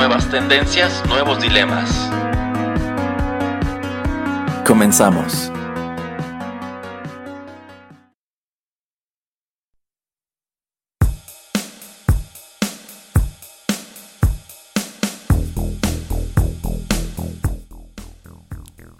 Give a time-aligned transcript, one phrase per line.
[0.00, 2.10] Nuevas tendencias, nuevos dilemas.
[4.66, 5.52] Comenzamos.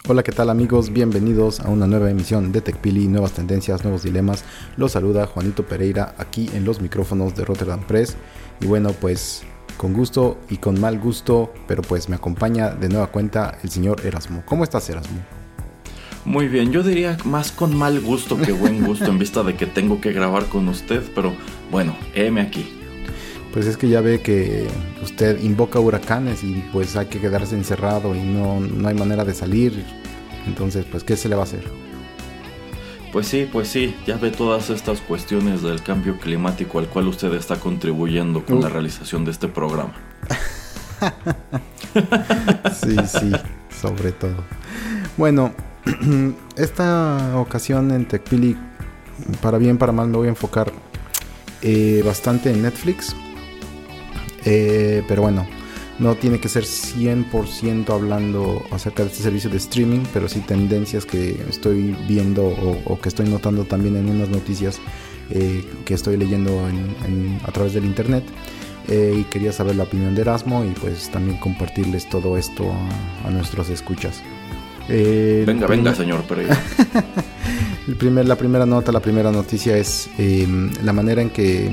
[0.07, 0.93] Hola, ¿qué tal amigos?
[0.93, 4.45] Bienvenidos a una nueva emisión de TechPili, nuevas tendencias, nuevos dilemas.
[4.77, 8.19] Los saluda Juanito Pereira aquí en los micrófonos de Rotterdam Press.
[8.61, 9.47] Y bueno, pues
[9.81, 14.05] con gusto y con mal gusto, pero pues me acompaña de nueva cuenta el señor
[14.05, 14.43] Erasmo.
[14.45, 15.19] ¿Cómo estás, Erasmo?
[16.27, 19.65] Muy bien, yo diría más con mal gusto que buen gusto en vista de que
[19.65, 21.33] tengo que grabar con usted, pero
[21.71, 22.71] bueno, heme aquí.
[23.55, 24.69] Pues es que ya ve que
[25.03, 29.33] usted invoca huracanes y pues hay que quedarse encerrado y no, no hay manera de
[29.33, 29.83] salir.
[30.47, 31.65] Entonces, pues, ¿qué se le va a hacer?
[33.13, 37.33] Pues sí, pues sí, ya ve todas estas cuestiones del cambio climático al cual usted
[37.35, 38.63] está contribuyendo con Uh.
[38.63, 39.95] la realización de este programa.
[42.73, 43.33] Sí, sí,
[43.81, 44.45] sobre todo.
[45.17, 45.53] Bueno,
[46.57, 48.57] esta ocasión en TechPili,
[49.43, 50.73] para bien, para mal, me voy a enfocar
[51.63, 53.15] eh, bastante en Netflix.
[54.45, 55.47] Eh, pero bueno,
[56.01, 61.05] no tiene que ser 100% hablando acerca de este servicio de streaming, pero sí tendencias
[61.07, 64.81] que estoy viendo o, o que estoy notando también en unas noticias
[65.31, 68.25] eh, que estoy leyendo en- en- a través del internet.
[68.89, 73.29] Eh, y quería saber la opinión de Erasmo y pues también compartirles todo esto a,
[73.29, 74.23] a nuestros escuchas.
[74.89, 76.59] Eh, Venga, venga, señor Pereira.
[77.87, 80.49] el primer, la primera nota, la primera noticia es eh,
[80.83, 81.71] la manera en que,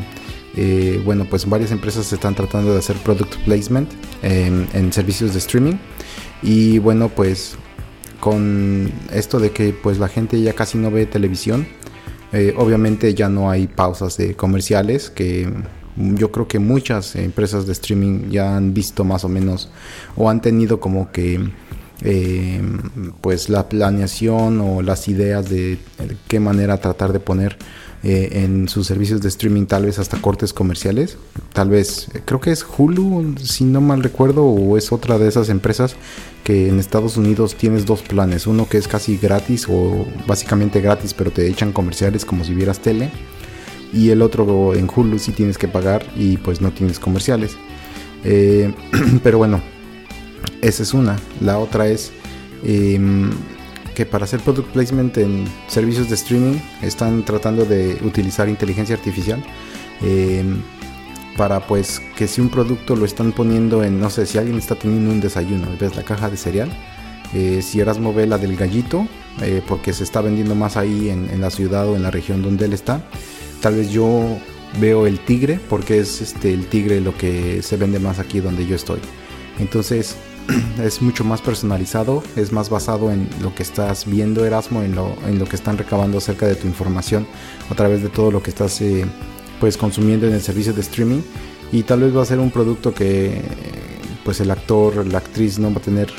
[0.57, 3.89] eh, bueno, pues varias empresas están tratando de hacer product placement
[4.23, 5.75] en servicios de streaming.
[6.41, 7.55] Y bueno, pues
[8.19, 11.67] con esto de que pues la gente ya casi no ve televisión,
[12.33, 15.49] eh, obviamente ya no hay pausas de comerciales que
[15.95, 19.71] yo creo que muchas empresas de streaming ya han visto más o menos
[20.15, 21.39] o han tenido como que
[22.01, 22.61] eh,
[23.21, 25.79] pues la planeación o las ideas de
[26.27, 27.57] qué manera tratar de poner
[28.03, 31.17] eh, en sus servicios de streaming tal vez hasta cortes comerciales.
[31.53, 35.27] Tal vez eh, creo que es Hulu si no mal recuerdo o es otra de
[35.27, 35.95] esas empresas
[36.43, 38.47] que en Estados Unidos tienes dos planes.
[38.47, 42.79] Uno que es casi gratis o básicamente gratis pero te echan comerciales como si vieras
[42.79, 43.09] tele.
[43.93, 47.57] Y el otro en Hulu sí tienes que pagar y pues no tienes comerciales.
[48.23, 48.73] Eh,
[49.23, 49.61] pero bueno
[50.61, 51.17] esa es una.
[51.41, 52.11] La otra es
[52.63, 53.31] em,
[53.97, 59.43] que para hacer product placement en servicios de streaming están tratando de utilizar inteligencia artificial
[60.03, 60.61] em,
[61.35, 64.75] para pues que si un producto lo están poniendo en, no sé, si alguien está
[64.75, 66.69] teniendo un desayuno, ves la caja de cereal,
[67.33, 69.07] eh, si Erasmo ve la del gallito,
[69.41, 72.43] eh, porque se está vendiendo más ahí en, en la ciudad o en la región
[72.43, 73.01] donde él está,
[73.61, 74.37] tal vez yo
[74.79, 78.67] veo el tigre, porque es este el tigre lo que se vende más aquí donde
[78.67, 78.99] yo estoy.
[79.57, 80.17] Entonces
[80.83, 85.15] es mucho más personalizado, es más basado en lo que estás viendo Erasmo, en lo,
[85.25, 87.27] en lo que están recabando acerca de tu información
[87.69, 89.05] a través de todo lo que estás eh,
[89.59, 91.21] pues consumiendo en el servicio de streaming
[91.71, 93.41] y tal vez va a ser un producto que
[94.23, 96.09] pues el actor, la actriz no va a tener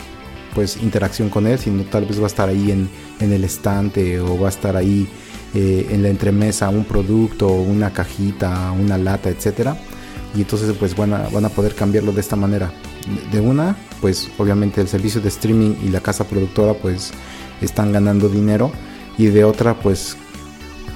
[0.54, 2.88] pues interacción con él, sino tal vez va a estar ahí en,
[3.20, 5.08] en el estante o va a estar ahí
[5.54, 9.76] eh, en la entremesa un producto, una cajita, una lata, etcétera
[10.34, 12.70] y entonces pues van a, van a poder cambiarlo de esta manera.
[13.32, 17.12] De una, pues obviamente el servicio de streaming y la casa productora pues
[17.60, 18.70] están ganando dinero
[19.16, 20.16] y de otra pues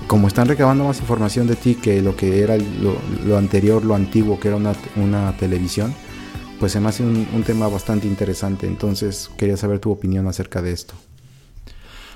[0.07, 4.39] como están recabando más información de ti que lo que era lo, anterior, lo antiguo
[4.39, 5.95] que era una, una televisión,
[6.61, 8.67] pues se me hace un tema bastante interesante.
[8.67, 10.95] Entonces quería saber tu opinión acerca de esto.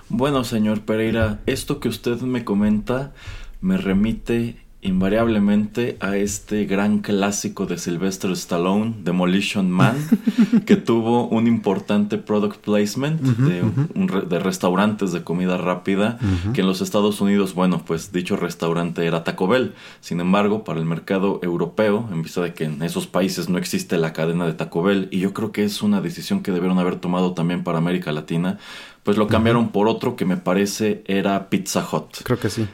[0.08, 3.12] Bueno, señor Pereira, esto que usted me comenta
[3.60, 4.56] me remite
[4.86, 9.96] invariablemente a este gran clásico de Sylvester Stallone, Demolition Man,
[10.66, 13.62] que tuvo un importante product placement de,
[13.94, 16.18] un re- de restaurantes de comida rápida,
[16.52, 19.74] que en los Estados Unidos, bueno, pues dicho restaurante era Taco Bell.
[20.00, 23.98] Sin embargo, para el mercado europeo, en vista de que en esos países no existe
[23.98, 26.96] la cadena de Taco Bell, y yo creo que es una decisión que debieron haber
[26.96, 28.58] tomado también para América Latina,
[29.02, 32.22] pues lo cambiaron por otro que me parece era Pizza Hut.
[32.24, 32.66] Creo que sí.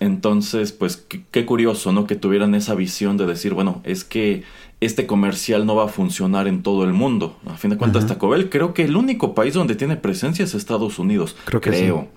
[0.00, 2.06] Entonces, pues qué, qué curioso, ¿no?
[2.06, 4.44] Que tuvieran esa visión de decir, bueno, es que
[4.80, 7.38] este comercial no va a funcionar en todo el mundo.
[7.46, 10.54] A fin de cuentas, Taco Bell creo que el único país donde tiene presencia es
[10.54, 11.36] Estados Unidos.
[11.44, 12.08] Creo que creo.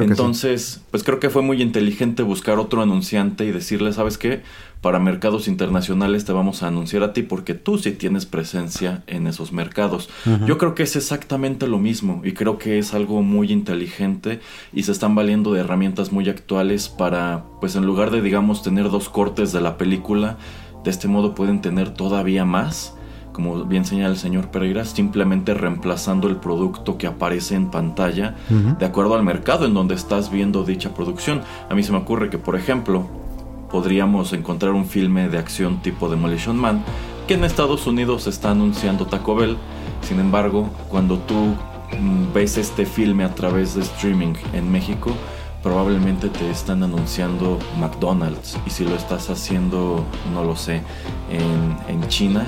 [0.00, 4.42] Entonces, pues creo que fue muy inteligente buscar otro anunciante y decirle, ¿sabes qué?
[4.80, 9.26] Para mercados internacionales te vamos a anunciar a ti porque tú sí tienes presencia en
[9.26, 10.08] esos mercados.
[10.46, 14.40] Yo creo que es exactamente lo mismo y creo que es algo muy inteligente
[14.72, 18.90] y se están valiendo de herramientas muy actuales para, pues en lugar de, digamos, tener
[18.90, 20.36] dos cortes de la película,
[20.84, 22.94] de este modo pueden tener todavía más,
[23.32, 28.36] como bien señala el señor Pereira, simplemente reemplazando el producto que aparece en pantalla
[28.78, 31.42] de acuerdo al mercado en donde estás viendo dicha producción.
[31.68, 33.25] A mí se me ocurre que, por ejemplo,
[33.70, 36.84] podríamos encontrar un filme de acción tipo Demolition Man
[37.26, 39.56] que en Estados Unidos está anunciando Taco Bell.
[40.02, 45.12] Sin embargo, cuando tú mm, ves este filme a través de streaming en México,
[45.66, 50.82] probablemente te están anunciando McDonald's y si lo estás haciendo, no lo sé,
[51.28, 52.46] en, China,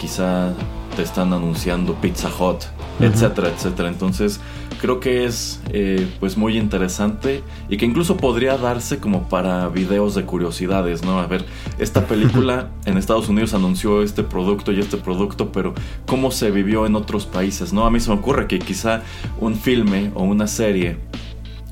[0.00, 0.52] quizá
[0.96, 2.64] te están anunciando Pizza Hut,
[3.00, 3.88] etcétera, etcétera.
[3.88, 4.40] Entonces
[4.80, 10.14] creo que es eh, pues muy interesante y que incluso podría darse como para videos
[10.14, 11.18] de curiosidades, ¿no?
[11.18, 11.44] A ver,
[11.78, 15.74] esta película en Estados Unidos anunció este producto y este producto, pero
[16.06, 17.86] ¿cómo se vivió en otros países, no?
[17.86, 19.02] A mí se me ocurre que quizá
[19.40, 20.98] un filme o una serie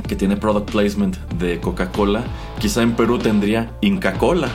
[0.06, 2.24] que tiene product placement de Coca-Cola,
[2.58, 4.48] quizá en Perú tendría Inca Cola.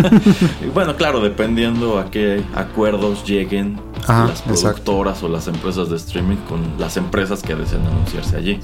[0.74, 3.78] bueno, claro, dependiendo a qué acuerdos lleguen
[4.08, 8.58] las productoras o las empresas de streaming con las empresas que deseen anunciarse allí.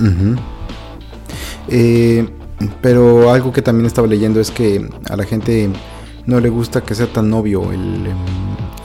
[1.68, 2.28] Eh,
[2.80, 5.68] pero algo que también estaba leyendo es que a la gente
[6.24, 8.06] no le gusta que sea tan obvio el,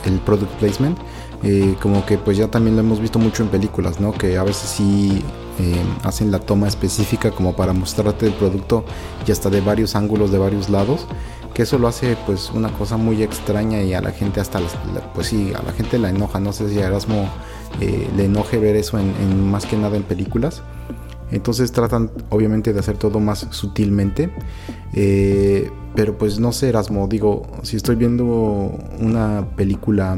[0.05, 0.97] el product placement.
[1.43, 4.11] Eh, como que pues ya también lo hemos visto mucho en películas, ¿no?
[4.11, 5.23] Que a veces sí
[5.59, 8.85] eh, hacen la toma específica como para mostrarte el producto
[9.27, 11.07] y hasta de varios ángulos, de varios lados,
[11.53, 14.59] que eso lo hace pues una cosa muy extraña y a la gente hasta,
[15.13, 17.29] pues sí, a la gente la enoja, no sé si a Erasmo
[17.79, 20.63] eh, le enoje ver eso en, más que nada en películas.
[21.31, 24.33] Entonces tratan obviamente de hacer todo más sutilmente.
[24.93, 28.25] Eh, pero pues no sé, Erasmo, digo, si estoy viendo
[28.99, 30.17] una película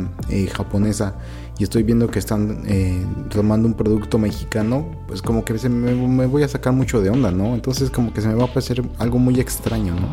[0.54, 1.16] japonesa
[1.64, 6.48] estoy viendo que están eh, tomando un producto mexicano, pues como que me, voy a
[6.48, 7.54] sacar mucho de onda, ¿no?
[7.54, 10.08] Entonces como que se me va a parecer algo muy extraño, ¿no?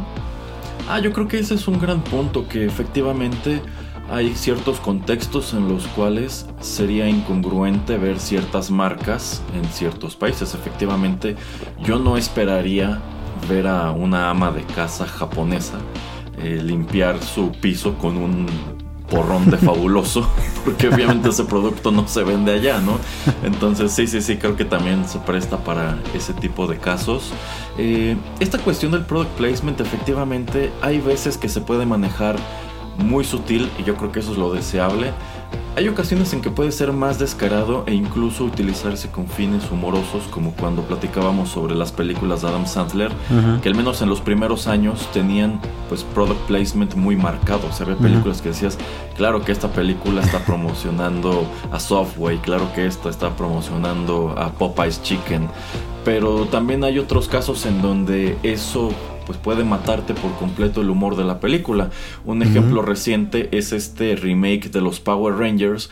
[0.89, 3.63] Ah, yo creo que ese es un gran punto, que efectivamente
[4.11, 10.55] hay ciertos contextos en los cuales sería incongruente ver ciertas marcas en ciertos países.
[10.55, 11.37] Efectivamente,
[11.85, 13.01] yo no esperaría
[13.49, 15.79] ver a una ama de casa japonesa
[16.43, 18.47] eh, limpiar su piso con un
[19.11, 20.27] porrón de fabuloso,
[20.65, 22.99] porque obviamente ese producto no se vende allá, ¿no?
[23.43, 27.33] Entonces sí, sí, sí, creo que también se presta para ese tipo de casos.
[27.77, 32.37] Eh, esta cuestión del product placement, efectivamente, hay veces que se puede manejar
[32.99, 35.13] muy sutil y yo creo que eso es lo deseable.
[35.77, 40.53] Hay ocasiones en que puede ser más descarado e incluso utilizarse con fines humorosos, como
[40.53, 43.13] cuando platicábamos sobre las películas de Adam Sandler,
[43.63, 47.69] que al menos en los primeros años tenían pues product placement muy marcado.
[47.69, 48.79] O sea, había películas que decías,
[49.17, 55.03] claro que esta película está promocionando a Software, claro que esta está promocionando a Popeye's
[55.03, 55.49] Chicken,
[56.05, 58.91] pero también hay otros casos en donde eso
[59.31, 61.91] pues puede matarte por completo el humor de la película.
[62.25, 65.89] Un ejemplo reciente es este remake de los Power Rangers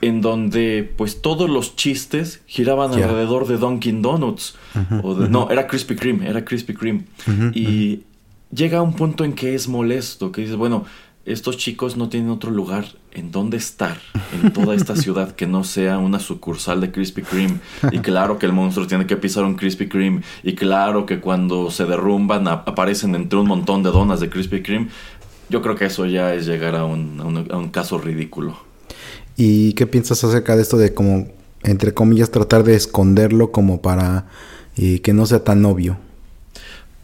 [0.00, 4.54] en donde pues todos los chistes giraban alrededor de Dunkin' Donuts.
[5.02, 7.04] o No, era Krispy Kreme, era Krispy Kreme.
[7.52, 8.04] y
[8.54, 10.86] llega un punto en que es molesto, que dices, bueno,
[11.32, 13.98] estos chicos no tienen otro lugar en donde estar
[14.32, 17.60] en toda esta ciudad que no sea una sucursal de Krispy Kreme.
[17.92, 20.22] Y claro que el monstruo tiene que pisar un Krispy Kreme.
[20.42, 24.88] Y claro que cuando se derrumban aparecen entre un montón de donas de Krispy Kreme.
[25.50, 27.20] Yo creo que eso ya es llegar a un,
[27.50, 28.56] a un, caso ridículo.
[29.36, 31.28] ¿Y qué piensas acerca de esto de como,
[31.62, 34.26] entre comillas, tratar de esconderlo como para
[34.76, 35.98] eh, que no sea tan obvio?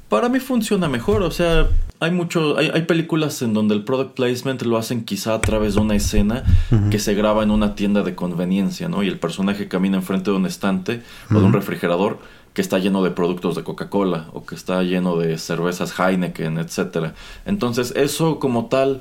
[0.08, 1.68] Para mí funciona mejor, o sea,
[2.00, 5.80] hay mucho, hay, películas en donde el product placement lo hacen quizá a través de
[5.80, 6.44] una escena
[6.90, 9.02] que se graba en una tienda de conveniencia, ¿no?
[9.02, 12.18] Y el personaje camina enfrente de un estante o de un refrigerador
[12.52, 17.14] que está lleno de productos de Coca-Cola o que está lleno de cervezas Heineken, etcétera.
[17.46, 19.00] Entonces, eso como tal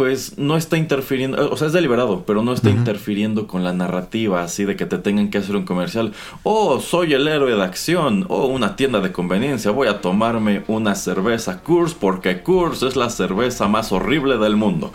[0.00, 4.42] pues no está interfiriendo, o sea, es deliberado, pero no está interfiriendo con la narrativa
[4.42, 6.14] así de que te tengan que hacer un comercial.
[6.42, 10.62] Oh, soy el héroe de acción, o oh, una tienda de conveniencia, voy a tomarme
[10.68, 14.90] una cerveza Coors porque Coors es la cerveza más horrible del mundo.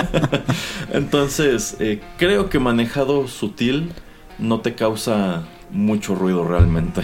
[0.94, 3.92] Entonces, eh, creo que manejado sutil
[4.38, 7.02] no te causa mucho ruido realmente.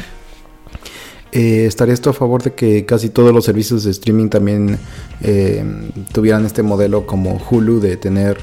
[1.34, 4.78] Eh, ¿Estarías tú a favor de que casi todos los servicios de streaming también
[5.20, 5.64] eh,
[6.12, 8.38] tuvieran este modelo como Hulu de tener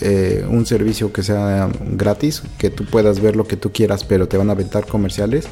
[0.00, 4.26] eh, un servicio que sea gratis, que tú puedas ver lo que tú quieras, pero
[4.26, 5.46] te van a aventar comerciales?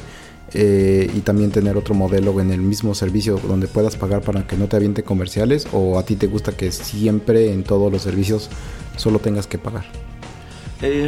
[0.51, 4.65] y también tener otro modelo en el mismo servicio donde puedas pagar para que no
[4.65, 8.49] te aviente comerciales o a ti te gusta que siempre en todos los servicios
[8.97, 9.85] solo tengas que pagar.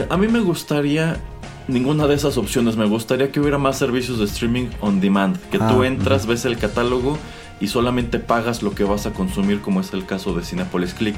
[0.09, 1.19] a mí me gustaría
[1.67, 2.75] ninguna de esas opciones.
[2.77, 5.37] Me gustaría que hubiera más servicios de streaming on demand.
[5.49, 7.17] Que tú ah, entras, ves el catálogo
[7.59, 11.17] y solamente pagas lo que vas a consumir, como es el caso de Cinepolis Click.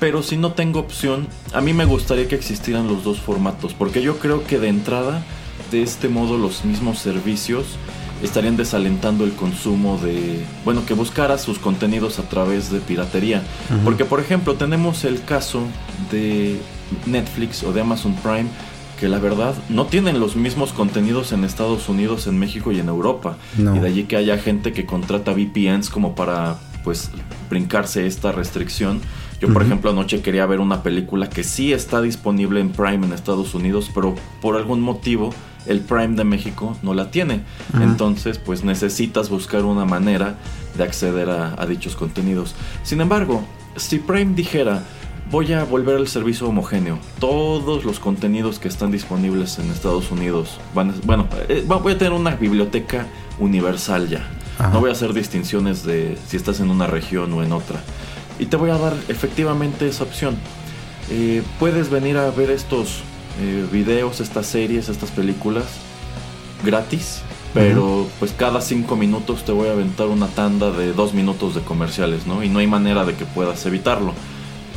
[0.00, 3.74] Pero si no tengo opción, a mí me gustaría que existieran los dos formatos.
[3.74, 5.22] Porque yo creo que de entrada,
[5.70, 7.76] de este modo, los mismos servicios
[8.22, 13.42] estarían desalentando el consumo de, bueno, que buscara sus contenidos a través de piratería.
[13.84, 15.62] Porque, por ejemplo, tenemos el caso
[16.10, 16.60] de
[17.06, 18.48] Netflix o de Amazon Prime
[18.98, 22.88] que la verdad no tienen los mismos contenidos en Estados Unidos, en México y en
[22.88, 23.36] Europa.
[23.58, 27.10] Y de allí que haya gente que contrata VPNs como para pues
[27.48, 29.00] brincarse esta restricción.
[29.40, 33.12] Yo, por ejemplo, anoche quería ver una película que sí está disponible en Prime en
[33.12, 35.32] Estados Unidos, pero por algún motivo
[35.66, 37.42] el Prime de México no la tiene.
[37.80, 40.38] Entonces, pues necesitas buscar una manera
[40.76, 42.56] de acceder a dichos contenidos.
[42.82, 43.44] Sin embargo,
[43.76, 44.82] si Prime dijera,
[45.30, 46.98] voy a volver al servicio homogéneo.
[47.18, 52.12] Todos los contenidos que están disponibles en Estados Unidos van, bueno, eh, voy a tener
[52.12, 53.06] una biblioteca
[53.38, 54.28] universal ya.
[54.72, 57.80] No voy a hacer distinciones de si estás en una región o en otra.
[58.40, 60.36] Y te voy a dar efectivamente esa opción.
[61.10, 63.02] Eh, puedes venir a ver estos
[63.40, 65.64] eh, videos, estas series, estas películas
[66.64, 67.22] gratis.
[67.54, 71.60] Pero pues cada cinco minutos te voy a aventar una tanda de dos minutos de
[71.62, 72.42] comerciales, ¿no?
[72.42, 74.12] Y no hay manera de que puedas evitarlo.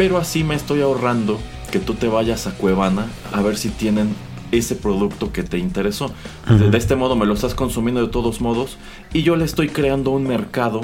[0.02, 1.38] Pero así me estoy ahorrando
[1.72, 4.16] que tú te vayas a Cuevana a ver si tienen
[4.52, 6.12] ese producto que te interesó.
[6.50, 8.80] de, este modo me lo estás consumiendo de todos modos
[9.14, 10.82] y yo le estoy creando un mercado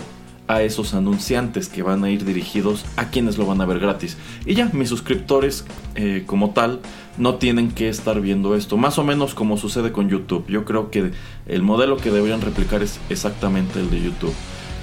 [0.48, 4.18] a esos anunciantes que van a ir dirigidos a quienes lo van a ver gratis.
[4.46, 6.80] Y ya, mis suscriptores eh, como tal
[7.18, 8.78] no tienen que estar viendo esto.
[8.78, 10.46] Más o menos como sucede con YouTube.
[10.48, 11.12] Yo creo que
[11.48, 14.36] el modelo que deberían replicar es exactamente el de YouTube.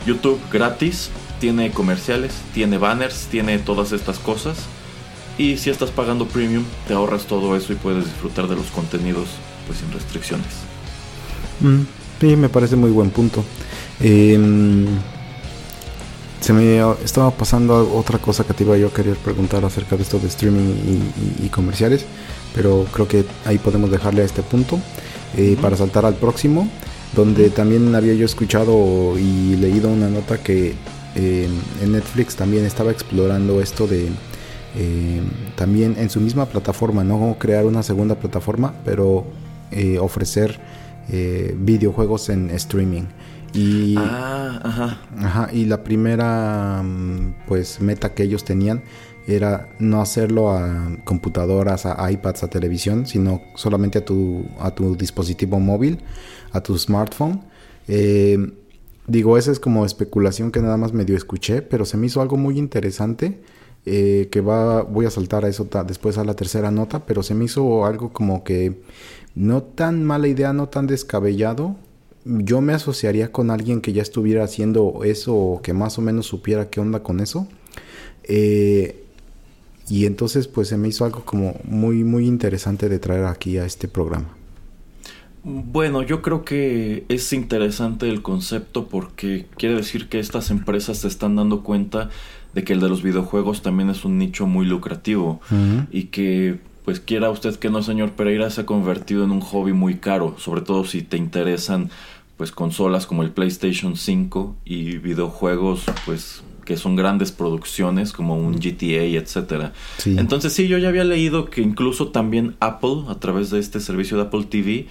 [0.05, 4.57] YouTube gratis tiene comerciales, tiene banners, tiene todas estas cosas.
[5.37, 9.29] Y si estás pagando premium, te ahorras todo eso y puedes disfrutar de los contenidos
[9.67, 10.47] pues sin restricciones.
[11.61, 11.83] Mm,
[12.21, 13.45] sí, me parece muy buen punto.
[14.01, 14.87] Em,
[16.41, 20.03] se me estaba pasando otra cosa que te iba yo a querer preguntar acerca de
[20.03, 20.75] esto de streaming
[21.43, 22.05] y, comerciales,
[22.55, 24.79] pero creo que ahí podemos dejarle a este punto
[25.37, 26.69] eh, para saltar al próximo,
[27.17, 30.75] donde también había yo escuchado y leído una nota que
[31.15, 34.09] en Netflix también estaba explorando esto de
[34.77, 35.23] eh,
[35.55, 39.25] también en su misma plataforma, no crear una segunda plataforma, pero
[39.71, 40.59] eh, ofrecer
[41.11, 43.05] eh, videojuegos en streaming.
[43.53, 45.49] Y, ah, ajá.
[45.53, 48.83] y la primera mm, pues meta que ellos tenían
[49.29, 54.97] era no hacerlo a computadoras, a iPads, a televisión, sino solamente a tu, a tu
[54.97, 56.01] dispositivo móvil,
[56.53, 57.43] a tu smartphone.
[59.07, 62.37] Digo, esa es como especulación que nada más medio escuché, pero se me hizo algo
[62.37, 63.41] muy interesante.
[63.87, 67.35] Eh, que va, voy a saltar a eso después a la tercera nota, pero se
[67.35, 68.81] me hizo algo como que
[69.35, 71.77] no tan mala idea, no tan descabellado.
[72.25, 76.27] Yo me asociaría con alguien que ya estuviera haciendo eso o que más o menos
[76.27, 77.47] supiera qué onda con eso.
[78.23, 79.05] Eh,
[79.89, 83.67] y entonces pues se me hizo algo como muy muy interesante de traer aquí a
[83.67, 84.35] este programa.
[85.45, 91.09] Bueno, yo creo que es interesante el concepto porque quiere decir que estas empresas se
[91.09, 92.09] están dando cuenta
[92.55, 95.43] de que el de los videojuegos también es un nicho muy lucrativo
[95.91, 99.75] y que pues quiera usted que no, señor Pereira, se ha convertido en un hobby
[99.75, 101.91] muy caro, sobre todo si te interesan
[102.39, 108.55] pues consolas como el PlayStation 5 y videojuegos pues que son grandes producciones como un
[108.55, 109.75] GTA, etcétera.
[110.07, 114.17] Entonces sí, yo ya había leído que incluso también Apple a través de este servicio
[114.17, 114.87] de Apple TV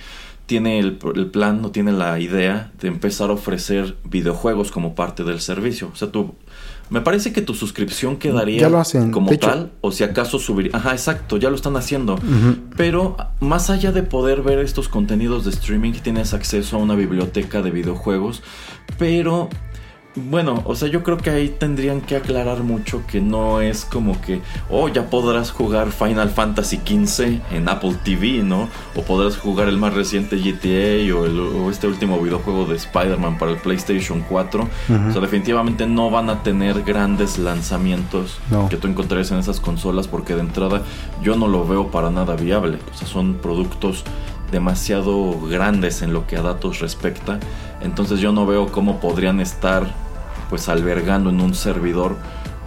[0.53, 0.97] tiene el,
[1.31, 5.89] plan, no tiene la idea de empezar a ofrecer videojuegos como parte del servicio.
[5.91, 6.35] O sea, tú,
[6.91, 8.69] me parece que tu suscripción quedaría
[9.09, 10.69] como tal, o si acaso subir.
[10.71, 12.19] Ajá, exacto, ya lo están haciendo.
[12.77, 17.63] Pero más allá de poder ver estos contenidos de streaming, tienes acceso a una biblioteca
[17.63, 18.43] de videojuegos,
[18.99, 19.49] pero
[20.15, 24.21] bueno, o sea, yo creo que ahí tendrían que aclarar mucho que no es como
[24.21, 28.69] que, oh, ya podrás jugar Final Fantasy XV en Apple TV, ¿no?
[28.95, 33.57] O podrás jugar el más reciente GTA o, este último videojuego de Spider-Man para el
[33.57, 34.63] PlayStation 4.
[34.63, 38.39] O sea, definitivamente no van a tener grandes lanzamientos
[38.69, 40.83] que tú encontrarías en esas consolas porque de entrada
[41.21, 42.77] yo no lo veo para nada viable.
[42.93, 44.03] O sea, son productos
[44.53, 47.39] demasiado grandes en lo que a datos respecta.
[47.81, 49.85] Entonces yo no veo cómo podrían estar
[50.49, 52.15] pues albergando en un servidor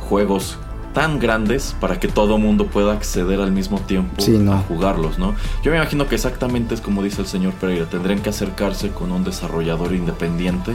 [0.09, 0.59] juegos
[0.93, 5.35] tan grandes para que todo mundo pueda acceder al mismo tiempo a jugarlos, ¿no?
[5.63, 9.13] Yo me imagino que exactamente es como dice el señor Pereira, tendrían que acercarse con
[9.13, 10.73] un desarrollador independiente,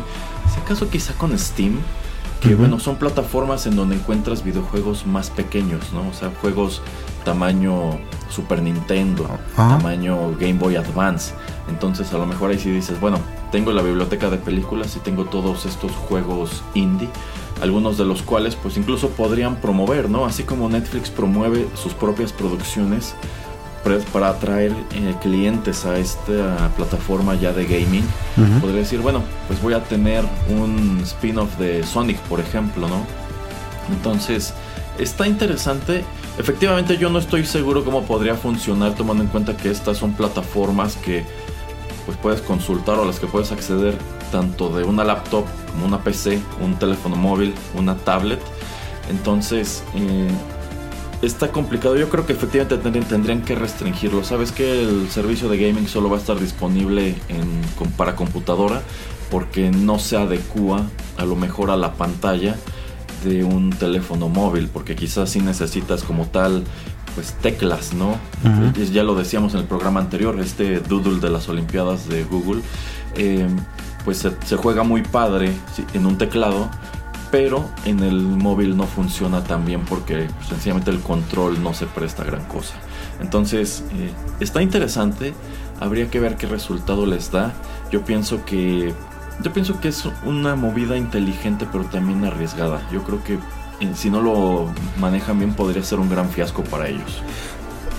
[0.54, 1.80] si acaso quizá con Steam,
[2.40, 6.08] que bueno, son plataformas en donde encuentras videojuegos más pequeños, ¿no?
[6.08, 6.82] O sea, juegos
[7.24, 8.00] tamaño
[8.30, 11.34] Super Nintendo, tamaño Game Boy Advance.
[11.70, 13.20] Entonces a lo mejor ahí sí dices, bueno,
[13.52, 17.10] tengo la biblioteca de películas y tengo todos estos juegos indie
[17.62, 20.26] algunos de los cuales pues incluso podrían promover, ¿no?
[20.26, 23.14] Así como Netflix promueve sus propias producciones
[24.14, 28.04] para atraer eh, clientes a esta plataforma ya de gaming,
[28.60, 33.04] podría decir, bueno, pues voy a tener un spin-off de Sonic, por ejemplo, ¿no?
[33.90, 34.54] Entonces,
[35.00, 36.04] está interesante.
[36.38, 40.96] Efectivamente, yo no estoy seguro cómo podría funcionar tomando en cuenta que estas son plataformas
[40.98, 41.24] que
[42.06, 43.96] pues puedes consultar o a las que puedes acceder
[44.32, 48.40] tanto de una laptop como una PC, un teléfono móvil, una tablet.
[49.10, 50.30] Entonces, eh,
[51.22, 51.98] está complicado.
[51.98, 54.24] Yo creo que efectivamente tendrían, que restringirlo.
[54.24, 57.16] Sabes que el servicio de gaming solo va a estar disponible
[57.98, 58.82] para computadora
[59.30, 60.86] porque no se adecua
[61.18, 62.58] a lo mejor a la pantalla
[63.24, 66.64] de un teléfono móvil, porque quizás si necesitas como tal
[67.16, 68.18] pues teclas, ¿no?
[68.92, 72.62] Ya lo decíamos en el programa anterior, este doodle de las Olimpiadas de Google,
[73.16, 73.48] eh,
[74.06, 75.52] pues se, juega muy padre
[75.94, 76.70] en un teclado,
[77.30, 81.86] pero en el móvil no funciona tan bien porque pues, sencillamente el control no se
[81.86, 82.76] presta gran cosa.
[83.20, 85.34] Entonces, eh, está interesante,
[85.80, 87.54] habría que ver qué resultado les da.
[87.92, 88.94] Yo pienso que
[89.42, 92.82] yo pienso que es una movida inteligente pero también arriesgada.
[92.92, 93.40] Yo creo que
[93.96, 94.68] si no lo
[95.00, 97.22] manejan bien podría ser un gran fiasco para ellos.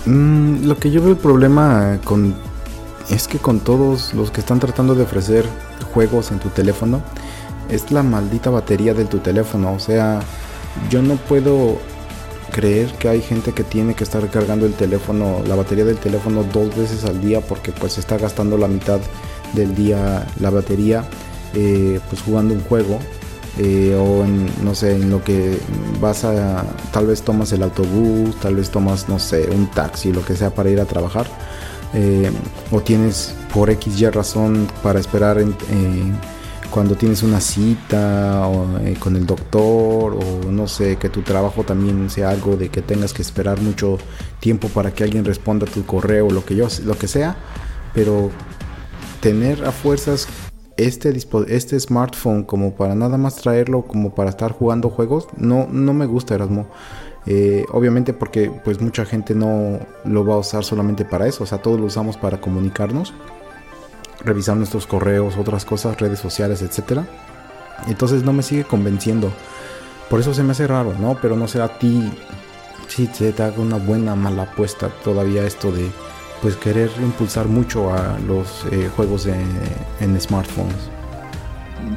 [0.05, 2.35] Mm, lo que yo veo el problema con
[3.09, 5.45] es que con todos los que están tratando de ofrecer
[5.93, 7.01] juegos en tu teléfono
[7.69, 9.73] es la maldita batería de tu teléfono.
[9.73, 10.21] O sea,
[10.89, 11.77] yo no puedo
[12.51, 16.43] creer que hay gente que tiene que estar cargando el teléfono, la batería del teléfono
[16.43, 18.99] dos veces al día porque pues está gastando la mitad
[19.53, 21.05] del día la batería
[21.55, 22.99] eh, pues jugando un juego
[23.59, 25.59] eh, o en, no sé, en lo que
[26.01, 30.25] vas a, tal vez tomas el autobús, tal vez tomas, no sé, un taxi, lo
[30.25, 31.27] que sea para ir a trabajar,
[31.93, 32.31] eh,
[32.71, 35.55] o tienes por X y razón para esperar en,
[36.71, 38.65] cuando tienes una cita o,
[38.97, 43.13] con el doctor, o no sé, que tu trabajo también sea algo de que tengas
[43.13, 43.99] que esperar mucho
[44.39, 47.35] tiempo para que alguien responda a tu correo, lo que yo, lo que sea,
[47.93, 48.31] pero
[49.23, 50.27] tener a fuerzas
[50.75, 55.93] este, este smartphone como para nada más traerlo como para estar jugando juegos, no, no
[55.93, 56.67] me gusta Erasmo.
[57.25, 61.47] Eh, obviamente porque pues mucha gente no lo va a usar solamente para eso, o
[61.47, 63.13] sea, todos lo usamos para comunicarnos,
[64.25, 67.07] revisar nuestros correos, otras cosas, redes sociales, etcétera.
[67.87, 69.31] Entonces no me sigue convenciendo.
[70.09, 71.17] Por eso se me hace raro, ¿no?
[71.21, 72.11] Pero no sé a ti
[72.89, 75.89] si te haga una buena mala apuesta todavía esto de
[76.43, 80.93] pues querer impulsar mucho a los eh, juegos en smartphones.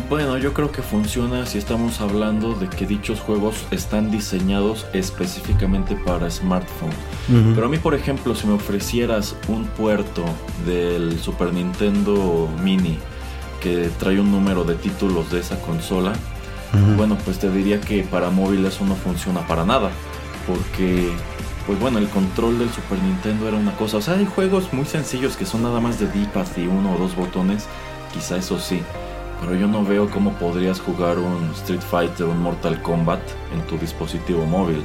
[0.08, 5.96] Bueno, yo creo que funciona si estamos hablando de que dichos juegos están diseñados específicamente
[5.96, 6.92] para smartphone.
[7.54, 10.24] Pero a mí, por ejemplo, si me ofrecieras un puerto
[10.64, 12.98] del Super Nintendo Mini
[13.60, 16.12] que trae un número de títulos de esa consola,
[16.96, 19.90] bueno, pues te diría que para móvil eso no funciona para nada.
[20.46, 21.10] Porque
[21.66, 23.96] pues bueno, el control del Super Nintendo era una cosa.
[23.96, 26.98] O sea, hay juegos muy sencillos que son nada más de D-pad y uno o
[26.98, 27.66] dos botones,
[28.12, 28.82] quizá eso sí.
[29.40, 33.20] Pero yo no veo cómo podrías jugar un Street Fighter o un Mortal Kombat
[33.52, 34.82] en tu dispositivo móvil.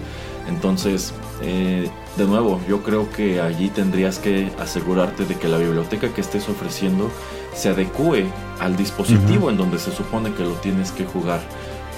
[0.48, 6.14] Entonces, eh, de nuevo, yo creo que allí tendrías que asegurarte de que la biblioteca
[6.14, 7.10] que estés ofreciendo
[7.54, 8.26] se adecue
[8.60, 11.42] al dispositivo en donde se supone que lo tienes que jugar.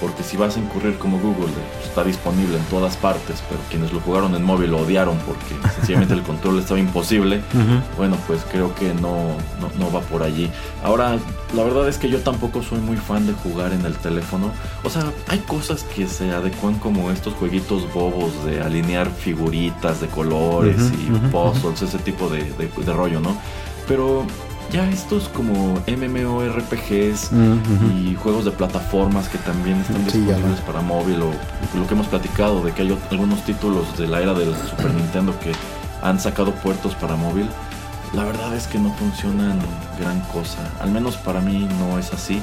[0.00, 3.92] Porque si vas a incurrir como Google, pues, está disponible en todas partes, pero quienes
[3.92, 7.42] lo jugaron en móvil lo odiaron porque sencillamente el control estaba imposible,
[7.96, 9.36] bueno, pues creo que no,
[9.78, 10.50] no, va por allí.
[10.82, 11.18] Ahora,
[11.54, 14.50] la verdad es que yo tampoco soy muy fan de jugar en el teléfono.
[14.82, 20.08] O sea, hay cosas que se adecuan como estos jueguitos bobos de alinear figuritas de
[20.08, 23.36] colores y puzzles, ese tipo de, de rollo, ¿no?
[23.86, 24.26] Pero
[24.74, 27.30] ya estos como MMORPGs
[27.94, 31.30] y juegos de plataformas que también están disponibles para móvil o
[31.78, 35.32] lo que hemos platicado de que hay algunos títulos de la era del Super Nintendo
[35.38, 35.52] que
[36.02, 37.46] han sacado puertos para móvil,
[38.14, 39.60] la verdad es que no funcionan
[40.00, 40.58] gran cosa.
[40.80, 42.42] Al menos para mí no es así.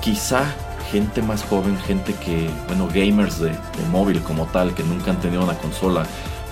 [0.00, 0.44] Quizá
[0.92, 5.18] gente más joven, gente que, bueno, gamers de, de móvil como tal, que nunca han
[5.18, 6.06] tenido una consola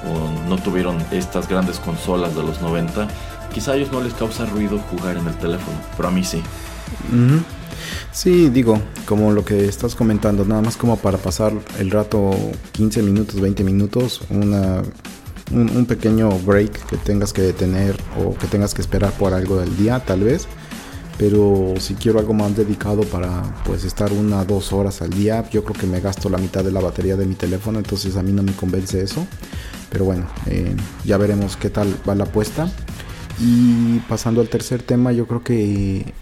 [0.04, 3.06] o no tuvieron estas grandes consolas de los 90,
[3.53, 6.43] quizá a ellos no les causa ruido jugar en el teléfono, pero a mí sí.
[8.12, 12.31] Sí, digo, como lo que estás comentando, nada más como para pasar el rato
[12.73, 14.83] 15 minutos, 20 minutos, una,
[15.51, 19.77] un, pequeño break que tengas que tener o que tengas que esperar por algo del
[19.77, 20.47] día, tal vez.
[21.19, 25.62] Pero si quiero algo más dedicado para pues estar una dos horas al día, yo
[25.62, 28.33] creo que me gasto la mitad de la batería de mi teléfono, entonces a mí
[28.33, 29.27] no me convence eso.
[29.91, 32.69] Pero bueno, eh, ya veremos qué tal va la apuesta.
[33.44, 36.12] Y pasando al tercer tema, yo creo que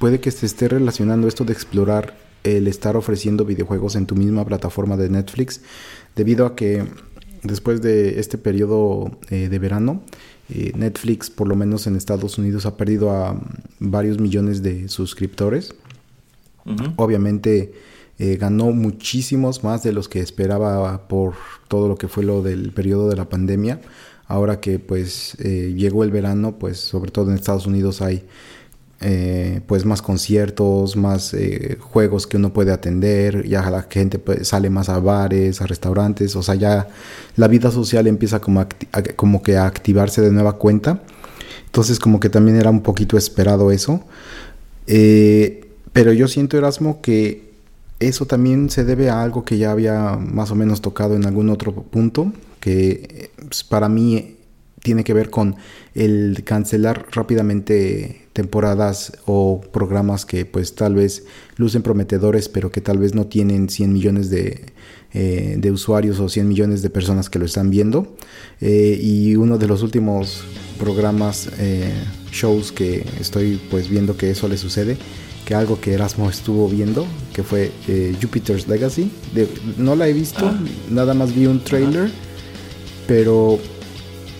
[0.00, 4.44] puede que se esté relacionando esto de explorar el estar ofreciendo videojuegos en tu misma
[4.44, 5.60] plataforma de Netflix,
[6.16, 6.84] debido a que
[7.44, 10.02] después de este periodo eh, de verano,
[10.48, 13.40] eh, Netflix, por lo menos en Estados Unidos, ha perdido a
[13.78, 15.74] varios millones de suscriptores.
[16.96, 17.72] Obviamente
[18.18, 21.34] eh, ganó muchísimos más de los que esperaba por
[21.68, 23.80] todo lo que fue lo del periodo de la pandemia.
[24.28, 28.24] Ahora que pues llegó el verano, pues sobre todo en Estados Unidos hay
[29.00, 34.48] eh, pues más conciertos, más eh, juegos que uno puede atender, ya la gente pues,
[34.48, 36.88] sale más a bares, a restaurantes, o sea, ya
[37.36, 38.66] la vida social empieza como,
[39.14, 41.00] como que a activarse de nueva cuenta.
[41.66, 44.02] Entonces como que también era un poquito esperado eso.
[44.88, 47.52] Eh, pero yo siento, Erasmo, que
[48.00, 51.50] eso también se debe a algo que ya había más o menos tocado en algún
[51.50, 54.36] otro punto, que pues, para mí
[54.82, 55.56] tiene que ver con
[55.94, 61.24] el cancelar rápidamente temporadas o programas que pues tal vez
[61.56, 64.72] lucen prometedores pero que tal vez no tienen 100 millones de,
[65.12, 68.14] eh, de usuarios o 100 millones de personas que lo están viendo.
[68.60, 70.44] Eh, y uno de los últimos
[70.78, 71.92] programas eh,
[72.30, 74.96] shows que estoy pues viendo que eso le sucede
[75.44, 77.72] que algo que Erasmo estuvo viendo que fue
[78.20, 79.10] Jupiter's Legacy.
[79.78, 80.60] No la he visto ah.
[80.90, 82.10] nada más vi un trailer
[83.08, 83.58] pero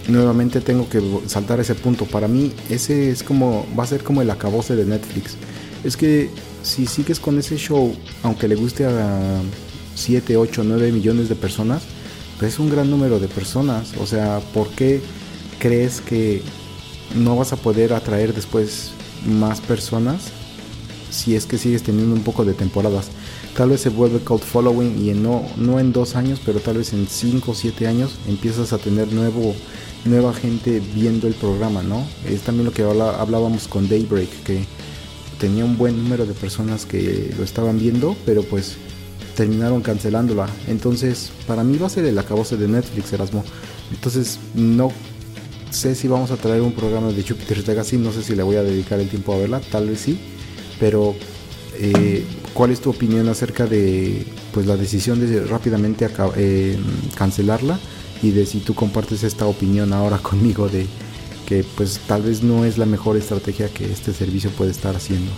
[0.09, 2.05] nuevamente tengo que saltar ese punto.
[2.05, 5.37] Para mí, ese es como, va a ser como el acabose de Netflix.
[5.83, 6.31] Es que
[6.63, 9.41] si sigues con ese show, aunque le guste a
[9.95, 11.83] 7, 8, 9 millones de personas,
[12.39, 13.95] pues es un gran número de personas.
[13.99, 15.01] O sea, ¿por qué
[15.59, 16.43] crees que
[17.17, 18.91] no vas a poder atraer después
[19.27, 20.25] más personas
[21.11, 23.09] si es que sigues teniendo un poco de temporadas?
[23.59, 26.77] Tal vez se vuelve cult following y en no, no en dos años, pero tal
[26.79, 29.53] vez en 5 o 7 años empiezas a tener nuevo
[30.05, 32.07] nueva gente viendo el programa, ¿no?
[32.25, 34.65] Es también lo que hablábamos con Daybreak, que
[35.41, 38.77] tenía un buen número de personas que lo estaban viendo, pero pues
[39.35, 40.49] terminaron cancelándola.
[40.69, 43.43] Entonces, para mí va a ser el acabose de Netflix, Erasmo.
[43.91, 44.93] Entonces, no
[45.71, 48.55] sé si vamos a traer un programa de Jupiter's Legacy, no sé si le voy
[48.55, 50.17] a dedicar el tiempo a verla, tal vez sí,
[50.79, 51.17] pero
[51.79, 56.79] eh, ¿cuál es tu opinión acerca de pues la decisión de rápidamente eh,
[57.15, 57.79] cancelarla?
[58.23, 60.87] y de si tú compartes esta opinión ahora conmigo de
[61.47, 65.31] que pues tal vez no es la mejor estrategia que este servicio puede estar haciendo.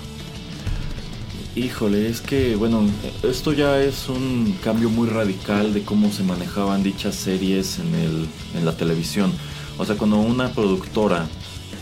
[1.55, 2.85] Híjole, es que bueno,
[3.23, 8.29] esto ya es un cambio muy radical de cómo se manejaban dichas series en, el,
[8.57, 9.33] en la televisión.
[9.79, 11.29] O sea, cuando una productora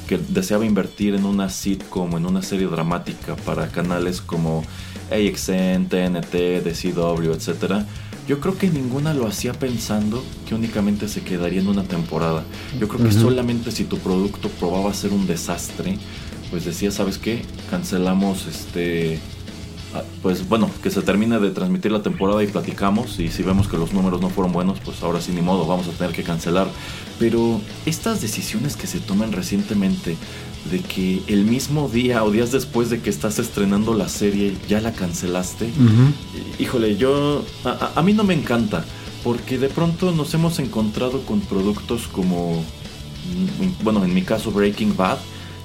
[0.08, 4.64] que deseaba invertir en una sitcom, en una serie dramática para canales como
[5.12, 7.86] AXN, TNT, DCW, etcétera,
[8.26, 12.42] yo creo que ninguna lo hacía pensando que únicamente se quedaría en una temporada.
[12.78, 15.98] Yo creo que solamente si tu producto probaba ser un desastre,
[16.50, 17.42] pues decía, ¿sabes qué?
[17.70, 19.18] Cancelamos este
[20.22, 23.76] pues bueno, que se termine de transmitir la temporada y platicamos y si vemos que
[23.76, 26.68] los números no fueron buenos, pues ahora sí ni modo, vamos a tener que cancelar.
[27.18, 30.16] Pero estas decisiones que se toman recientemente
[30.70, 34.80] de que el mismo día o días después de que estás estrenando la serie ya
[34.80, 35.70] la cancelaste.
[36.58, 38.84] Híjole, yo a, mí no me encanta
[39.24, 44.96] porque de pronto nos hemos encontrado con productos como, mm, bueno, en mi caso Breaking
[44.96, 45.18] Bad.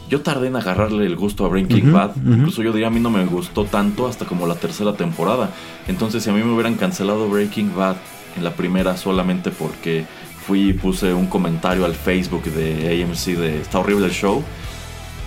[0.09, 2.11] Yo tardé en agarrarle el gusto a Breaking Bad.
[2.25, 5.49] Incluso yo diría a mí no me gustó tanto hasta como la tercera temporada.
[5.87, 7.95] Entonces si a mí me hubieran cancelado Breaking Bad
[8.35, 10.05] en la primera solamente porque
[10.45, 14.43] fui y puse un comentario al Facebook de AMC de está horrible el show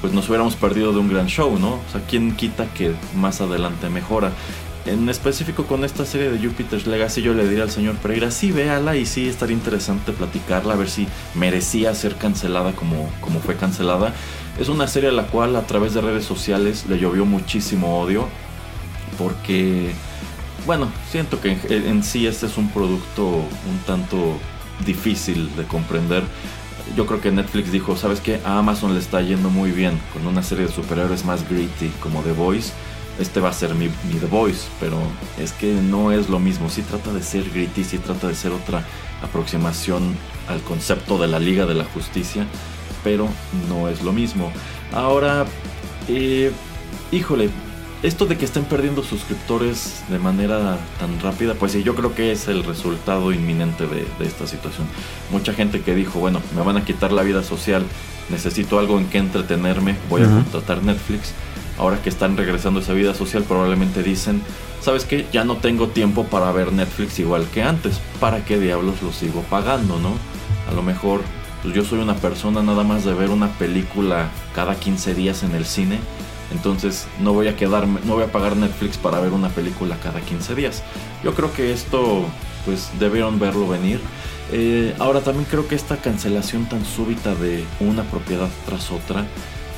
[0.01, 1.75] pues nos hubiéramos perdido de un gran show, ¿no?
[1.75, 4.31] O sea, ¿quién quita que más adelante mejora?
[4.87, 8.53] En específico con esta serie de Jupiter's Legacy yo le diría al señor Pereira, sí,
[8.53, 13.57] véala y sí estaría interesante platicarla, a ver si merecía ser cancelada como, como fue
[13.57, 14.14] cancelada.
[14.61, 18.29] Es una serie a la cual a través de redes sociales le llovió muchísimo odio,
[19.18, 19.90] porque,
[20.66, 24.38] bueno, siento que en, en sí este es un producto un tanto
[24.85, 26.22] difícil de comprender
[26.94, 28.40] yo creo que Netflix dijo, ¿sabes qué?
[28.44, 32.22] A Amazon le está yendo muy bien con una serie de superhéroes más gritty como
[32.22, 32.72] The Voice.
[33.19, 34.99] Este va a ser mi, The Voice, pero
[35.39, 36.69] es que no es lo mismo.
[36.69, 38.85] Sí trata de ser gritty, sí trata de ser otra
[39.23, 40.15] aproximación
[40.49, 42.47] al concepto de la Liga de la Justicia.
[43.03, 43.29] pero
[43.69, 44.53] no es lo mismo.
[44.93, 45.47] Ahora,
[46.09, 46.51] eh,
[47.13, 47.51] híjole,
[48.03, 52.31] esto de que estén perdiendo suscriptores de manera tan rápida, pues sí, yo creo que
[52.31, 54.87] es el resultado inminente de, esta situación.
[55.31, 57.85] Mucha gente que dijo, bueno, me van a quitar la vida social,
[58.29, 61.33] necesito algo en que entretenerme, voy a contratar Netflix.
[61.79, 64.43] Ahora que están regresando a esa vida social, probablemente dicen,
[64.81, 65.27] ¿sabes qué?
[65.33, 68.01] Ya no tengo tiempo para ver Netflix igual que antes.
[68.21, 70.12] ¿Para qué diablos lo sigo pagando, no?
[70.71, 71.21] A lo mejor,
[71.62, 75.55] pues yo soy una persona nada más de ver una película cada 15 días en
[75.55, 75.99] el cine
[76.53, 80.21] entonces no voy a quedarme, no voy a pagar Netflix para ver una película cada
[80.21, 80.83] 15 días.
[81.25, 82.25] Yo creo que esto,
[82.65, 84.01] pues debieron verlo venir.
[84.53, 89.27] Eh, ahora también creo que esta cancelación tan súbita de una propiedad tras otra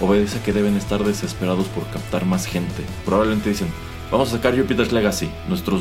[0.00, 2.84] obedece a que deben estar desesperados por captar más gente.
[3.04, 3.68] Probablemente dicen,
[4.10, 5.80] vamos a sacar Jupiter's Legacy, nuestro,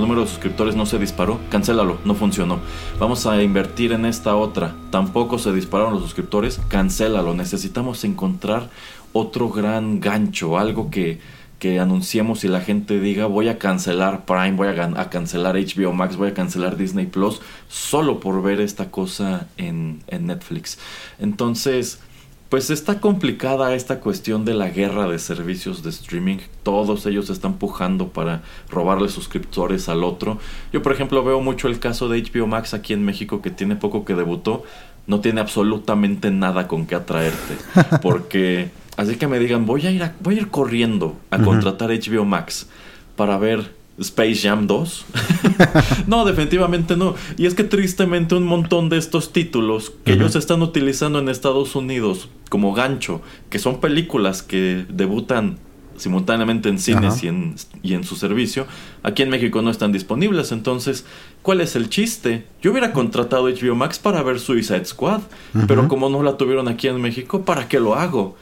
[0.00, 2.60] número de suscriptores no se disparó, cancélalo, no funcionó.
[2.98, 7.34] Vamos a invertir en esta otra, tampoco se dispararon los suscriptores, cancélalo.
[7.34, 8.68] Necesitamos encontrar
[9.12, 11.18] otro gran gancho, algo que,
[11.58, 16.16] que anunciemos y la gente diga voy a cancelar Prime, voy a, cancelar HBO Max,
[16.16, 20.78] voy a cancelar Disney Plus, solo por ver esta cosa en, en Netflix.
[21.18, 22.00] Entonces,
[22.48, 26.38] pues está complicada esta cuestión de la guerra de servicios de streaming.
[26.62, 30.38] Todos ellos están pujando para robarle suscriptores al otro.
[30.72, 33.76] Yo, por ejemplo, veo mucho el caso de HBO Max aquí en México que tiene
[33.76, 34.64] poco que debutó.
[35.06, 37.56] No tiene absolutamente nada con qué atraerte.
[38.02, 42.24] Porque Así que me digan, voy a ir, voy a ir corriendo a contratar HBO
[42.24, 42.68] Max
[43.14, 45.06] para ver Space Jam 2.
[46.06, 47.14] no, definitivamente no.
[47.36, 51.74] Y es que tristemente un montón de estos títulos que ellos están utilizando en Estados
[51.76, 55.58] Unidos como gancho, que son películas que debutan
[55.96, 58.66] simultáneamente en cines y en, y en, su servicio,
[59.02, 60.52] aquí en México no están disponibles.
[60.52, 61.04] Entonces,
[61.42, 62.46] ¿cuál es el chiste?
[62.62, 65.22] Yo hubiera contratado HBO Max para ver Suicide Squad,
[65.66, 68.36] pero como no la tuvieron aquí en México, ¿para qué lo hago?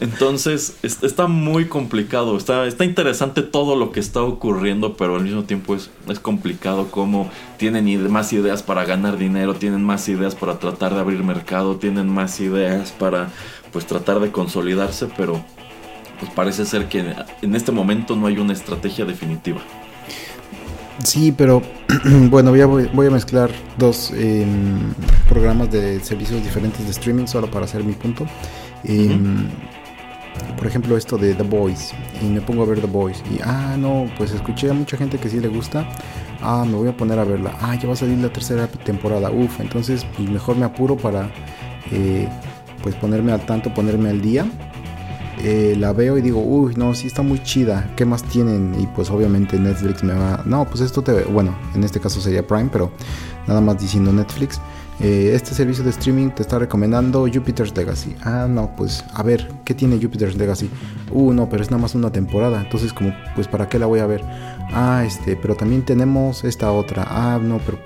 [0.00, 5.44] Entonces, está muy complicado, está, está interesante todo lo que está ocurriendo, pero al mismo
[5.44, 10.58] tiempo es, es complicado como tienen más ideas para ganar dinero, tienen más ideas para
[10.58, 13.30] tratar de abrir mercado, tienen más ideas para
[13.72, 15.44] pues tratar de consolidarse, pero
[16.18, 19.60] pues parece ser que en este momento no hay una estrategia definitiva.
[21.02, 21.62] Sí, pero
[22.30, 24.92] bueno, voy a, voy a mezclar dos em,
[25.28, 28.26] programas de servicios diferentes de streaming solo para hacer mi punto.
[28.84, 29.48] Em,
[30.56, 31.92] por ejemplo, esto de The Boys,
[32.22, 35.18] y me pongo a ver The Boys, y ah, no, pues escuché a mucha gente
[35.18, 35.88] que sí le gusta,
[36.42, 39.30] ah, me voy a poner a verla, ah, ya va a salir la tercera temporada,
[39.30, 41.30] uff, entonces pues mejor me apuro para
[41.90, 42.28] eh,
[42.82, 44.46] pues ponerme al tanto, ponerme al día.
[45.42, 48.74] Eh, la veo y digo, uy, no, sí está muy chida, ¿qué más tienen?
[48.80, 52.46] Y pues obviamente Netflix me va, no, pues esto te, bueno, en este caso sería
[52.46, 52.92] Prime, pero
[53.46, 54.60] nada más diciendo Netflix
[55.00, 58.14] eh, este servicio de streaming te está recomendando Jupiter's Legacy.
[58.22, 60.70] Ah, no, pues a ver, ¿qué tiene Jupiter's Legacy?
[61.10, 62.60] Uh, no, pero es nada más una temporada.
[62.60, 64.22] Entonces, como, pues para qué la voy a ver?
[64.72, 67.06] Ah, este, pero también tenemos esta otra.
[67.08, 67.78] Ah, no, pero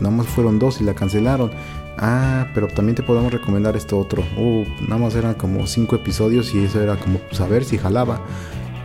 [0.00, 1.52] nada más fueron dos y la cancelaron.
[1.98, 4.22] Ah, pero también te podemos recomendar esto otro.
[4.36, 8.20] Uh, nada más eran como cinco episodios y eso era como saber pues, si jalaba.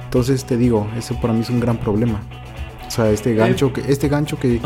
[0.06, 2.22] Entonces te digo, eso para mí es un gran problema.
[2.88, 4.60] O sea, este gancho que, este gancho que,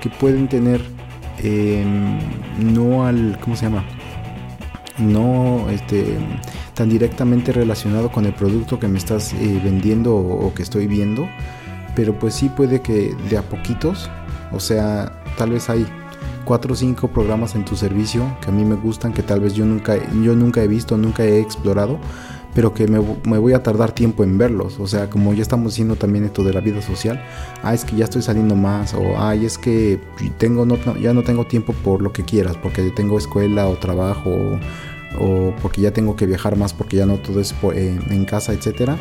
[0.00, 0.82] que pueden tener
[1.42, 2.18] Em,
[2.74, 3.84] no al, ¿cómo se llama?
[4.98, 6.18] No este,
[6.74, 11.26] tan directamente relacionado con el producto que me estás eh, vendiendo o, que estoy viendo,
[11.96, 14.10] pero pues sí puede que de a poquitos,
[14.52, 15.86] o sea, tal vez hay
[16.44, 19.54] cuatro o cinco programas en tu servicio que a mí me gustan, que tal vez
[19.54, 21.98] yo nunca, yo nunca he visto, nunca he explorado,
[22.54, 24.78] pero que me, voy a tardar tiempo en verlos.
[24.80, 27.22] O sea, como ya estamos diciendo también esto de la vida social,
[27.62, 30.00] ah, es que ya estoy saliendo más, o ay, es que
[30.38, 34.30] tengo no, ya no tengo tiempo por lo que quieras, porque tengo escuela o trabajo,
[35.18, 38.98] o, porque ya tengo que viajar más, porque ya no todo es en casa, etcétera.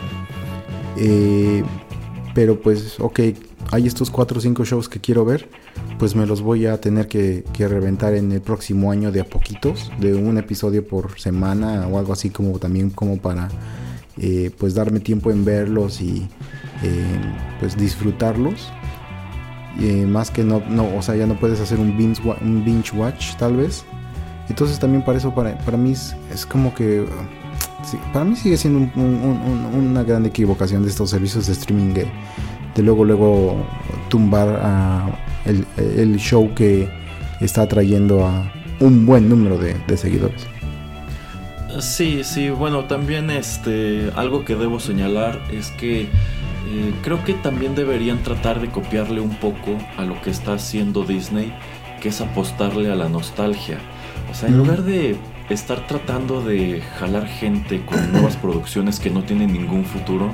[0.98, 1.64] Eh,
[2.34, 3.20] pero pues, ok,
[3.72, 5.48] hay estos 4 o 5 shows que quiero ver,
[6.00, 9.92] pues me los voy a tener que, reventar en el próximo año de a poquitos,
[10.00, 13.50] de un episodio por semana o algo así como también como para
[14.18, 16.28] eh, pues darme tiempo en verlos y
[16.84, 17.04] eh,
[17.60, 18.72] pues disfrutarlos.
[19.80, 20.62] Eh, más que no,
[20.98, 23.86] o sea, ya no puedes hacer un binge, watch tal vez.
[24.50, 27.06] Entonces también para eso, para, para mí es, como que...
[28.12, 31.94] para mí sigue siendo una gran equivocación de estos servicios de streaming
[32.76, 33.66] de luego luego
[34.10, 35.08] tumbar a
[35.46, 36.90] el, show que
[37.40, 40.48] está atrayendo a un buen número de, seguidores.
[41.80, 46.08] Sí, sí, bueno, también este algo que debo señalar es que eh,
[47.04, 51.54] creo que también deberían tratar de copiarle un poco a lo que está haciendo Disney,
[52.02, 53.78] que es apostarle a la nostalgia.
[54.32, 55.16] O sea, en lugar de
[55.50, 60.34] estar tratando de jalar gente con nuevas producciones que no tienen ningún futuro,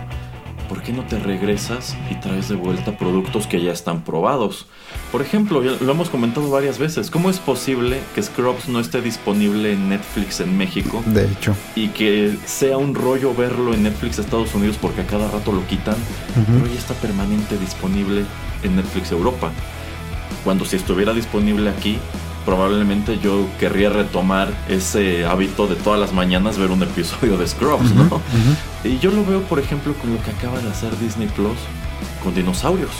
[0.67, 4.65] ¿por qué no te regresas y traes de vuelta productos que ya están probados?
[5.11, 9.73] Por ejemplo, lo hemos comentado varias veces, ¿cómo es posible que Scrubs no esté disponible
[9.73, 11.03] en Netflix en México?
[11.05, 11.55] De hecho.
[11.75, 15.65] Y que sea un rollo verlo en Netflix Estados Unidos porque a cada rato lo
[15.67, 15.95] quitan,
[16.33, 18.23] pero ya está permanente disponible
[18.63, 19.51] en Netflix Europa.
[20.43, 21.97] Cuando si estuviera disponible aquí,
[22.45, 27.91] probablemente yo querría retomar ese hábito de todas las mañanas ver un episodio de Scrubs,
[27.93, 28.21] ¿no?
[28.83, 31.57] Y yo lo veo, por ejemplo, con lo que acaba de hacer Disney Plus
[32.23, 32.91] con dinosaurios.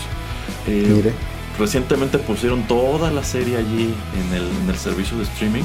[0.68, 1.14] Eh, Mire.
[1.60, 5.64] Recientemente pusieron toda la serie allí en el, en el servicio de streaming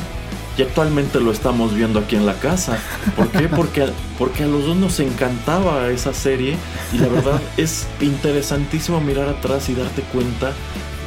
[0.56, 2.78] y actualmente lo estamos viendo aquí en la casa.
[3.16, 3.48] ¿Por qué?
[3.56, 3.86] Porque,
[4.18, 6.56] porque a los dos nos encantaba esa serie
[6.92, 10.52] y la verdad es interesantísimo mirar atrás y darte cuenta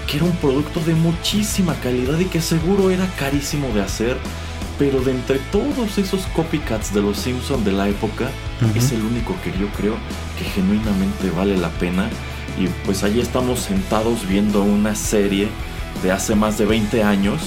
[0.07, 4.17] que era un producto de muchísima calidad y que seguro era carísimo de hacer,
[4.79, 8.29] pero de entre todos esos copycats de los Simpsons de la época,
[8.75, 9.95] es el único que yo creo
[10.37, 12.09] que genuinamente vale la pena.
[12.57, 15.47] Y pues allí estamos sentados viendo una serie
[16.01, 17.41] de hace más de 20 años,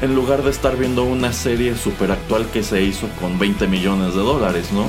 [0.00, 4.14] en lugar de estar viendo una serie super actual que se hizo con 20 millones
[4.14, 4.88] de dólares, ¿no?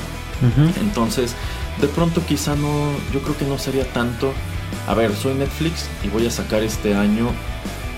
[0.80, 1.36] Entonces,
[1.82, 4.34] de pronto quizá no, yo creo que no sería tanto
[4.88, 7.32] a ver, soy Netflix y voy a sacar este año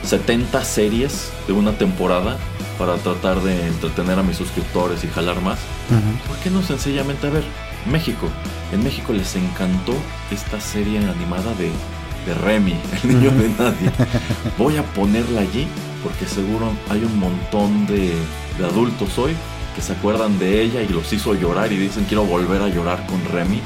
[0.04, 2.38] 70 series de una temporada
[2.78, 5.60] para tratar de entretener a mis suscriptores y jalar más.
[6.28, 7.44] ¿Por qué no sencillamente, a ver,
[7.90, 8.28] México?
[8.72, 9.94] En México les encantó
[10.32, 11.70] esta serie animada de,
[12.26, 13.92] de Remy, el niño de nadie.
[14.58, 15.68] Voy a ponerla allí
[16.04, 18.14] porque seguro hay un montón de,
[18.58, 19.36] de adultos hoy
[19.76, 23.06] que se acuerdan de ella y los hizo llorar y dicen quiero volver a llorar
[23.06, 23.62] con Remy.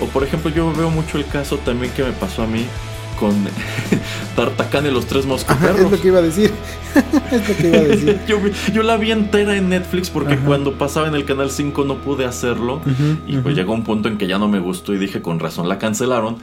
[0.00, 2.66] O por ejemplo, yo veo mucho el caso también que me pasó a mí
[3.18, 3.34] con
[4.36, 5.80] Tartacán y los tres mosqueteros.
[5.80, 6.52] es lo que iba a decir.
[7.30, 8.20] es lo que iba a decir.
[8.72, 12.24] yo, la vi entera en Netflix porque cuando pasaba en el canal 5 no pude
[12.24, 12.80] hacerlo.
[13.26, 15.68] y pues llegó un punto en que ya no me gustó y dije con razón
[15.68, 16.38] la cancelaron.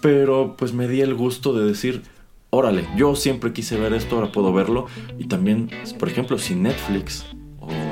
[0.00, 2.02] Pero pues me di el gusto de decir,
[2.50, 4.86] órale, yo siempre quise ver esto, ahora puedo verlo.
[5.18, 7.24] Y también, por ejemplo, si Netflix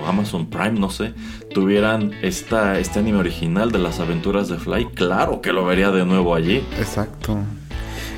[0.05, 1.15] o Amazon Prime, no sé,
[1.53, 6.05] tuvieran esta, este anime original de las aventuras de Fly, claro que lo vería de
[6.05, 6.63] nuevo allí.
[6.79, 7.39] Exacto.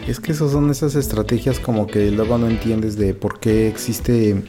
[0.06, 4.42] Es que esas son esas estrategias como que luego no entiendes de por qué existe...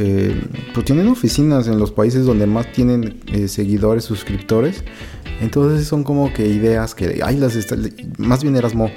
[0.00, 0.40] Eh,
[0.74, 4.84] pues tienen oficinas en los países donde más tienen eh, seguidores, suscriptores.
[5.40, 7.56] Entonces son como que ideas que, ay, las
[8.16, 8.90] más bien Erasmo,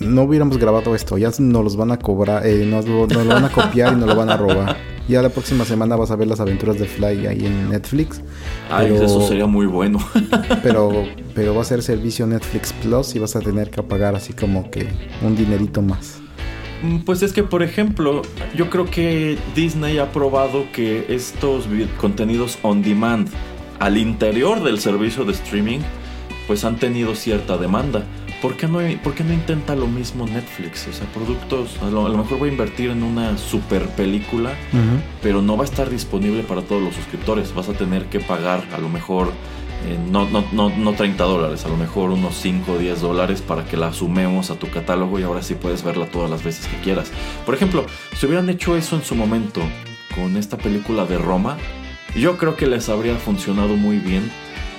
[0.00, 3.44] no hubiéramos grabado esto, ya nos los van a cobrar, eh, nos, nos, lo van
[3.44, 4.76] a copiar y nos lo van a robar.
[5.08, 8.20] Ya la próxima semana vas a ver las aventuras de Fly ahí en Netflix.
[8.70, 9.98] Ay, eso sería muy bueno.
[10.62, 14.34] pero, pero va a ser servicio Netflix Plus y vas a tener que pagar así
[14.34, 14.86] como que
[15.22, 16.20] un dinerito más.
[16.82, 18.20] Mm, pues es que, por ejemplo,
[18.54, 21.66] yo creo que Disney ha probado que estos
[21.98, 23.28] contenidos on demand
[23.78, 25.80] al interior del servicio de streaming,
[26.46, 28.04] pues han tenido cierta demanda.
[28.40, 30.86] ¿Por qué, no, ¿por no intenta lo mismo Netflix?
[30.88, 34.54] O sea, productos, a lo, mejor voy a invertir en una super película,
[35.22, 37.54] pero no va a estar disponible para todos los suscriptores.
[37.54, 39.28] Vas a tener que pagar a lo mejor,
[39.86, 43.42] eh, no, no, no, no 30 dólares, a lo mejor unos 5 o 10 dólares
[43.42, 46.66] para que la sumemos a tu catálogo y ahora sí puedes verla todas las veces
[46.66, 47.10] que quieras.
[47.44, 49.60] Por ejemplo, si hubieran hecho eso en su momento
[50.14, 51.56] con esta película de Roma,
[52.16, 54.30] yo creo que les habría funcionado muy bien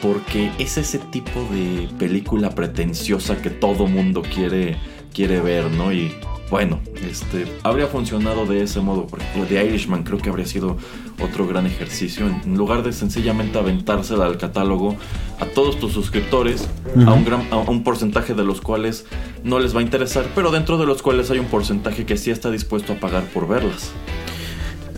[0.02, 4.78] porque es ese tipo de película pretenciosa que todo mundo quiere,
[5.14, 5.92] quiere ver, ¿no?
[5.92, 6.12] Y
[6.50, 9.06] bueno, este, habría funcionado de ese modo.
[9.06, 10.78] Por ejemplo, The Irishman creo que habría sido
[11.22, 12.28] otro gran ejercicio.
[12.28, 14.96] En lugar de sencillamente aventársela al catálogo
[15.40, 16.68] a todos tus suscriptores,
[17.06, 19.06] a, un gran, a un porcentaje de los cuales
[19.44, 22.32] no les va a interesar, pero dentro de los cuales hay un porcentaje que sí
[22.32, 23.92] está dispuesto a pagar por verlas.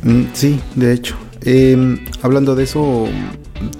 [0.04, 1.18] Mm, sí, de hecho.
[1.44, 3.08] Em, hablando de eso,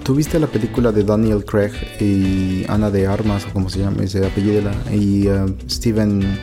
[0.02, 4.26] ¿tuviste la película de Daniel Craig y Ana de Armas, o como se llama ese
[4.26, 6.38] apellido, y uh, Steven,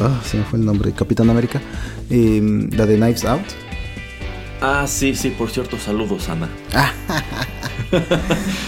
[0.00, 1.60] ah, se me fue el nombre, Capitán América,
[2.08, 3.46] la de Knives Out?
[4.60, 6.48] Ah, sí, sí, por cierto, saludos, Ana.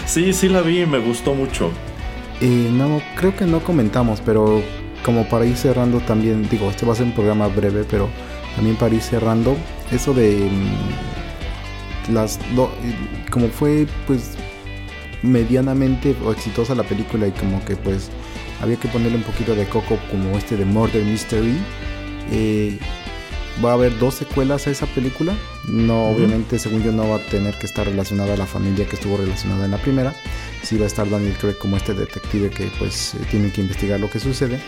[0.05, 1.71] sí, sí la vi y me gustó mucho.
[2.41, 4.61] Eh, no, creo que no comentamos, pero
[5.03, 8.07] como para ir cerrando también, digo, este va a ser un programa breve, pero
[8.55, 9.57] también para ir cerrando,
[9.91, 10.49] eso de
[12.11, 12.39] las
[13.29, 14.31] como fue pues
[15.21, 18.09] medianamente exitosa la película y como que pues
[18.61, 21.57] había que ponerle un poquito de coco como este de Murder Mystery
[22.31, 22.77] eh,
[23.63, 25.33] va a haber dos secuelas a esa película.
[25.67, 28.95] No obviamente según yo no va a tener que estar relacionada a la familia que
[28.95, 30.13] estuvo relacionada en la primera.
[30.63, 33.99] Sí va a estar Daniel Craig como este detective que pues eh, tiene que investigar
[33.99, 34.59] lo que sucede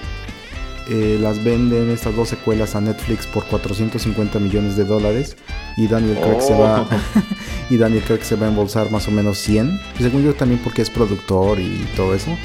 [0.89, 5.37] eh, las venden estas dos secuelas a Netflix por 450 millones de dólares
[5.77, 6.89] y Daniel Craig se va oh.
[7.69, 9.79] y Daniel Craig se va a embolsar más o menos 100.
[9.99, 12.35] según yo también porque es productor y todo eso.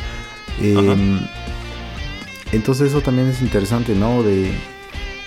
[0.61, 1.21] Em,
[2.53, 4.23] entonces eso también es interesante, ¿no?
[4.23, 4.51] De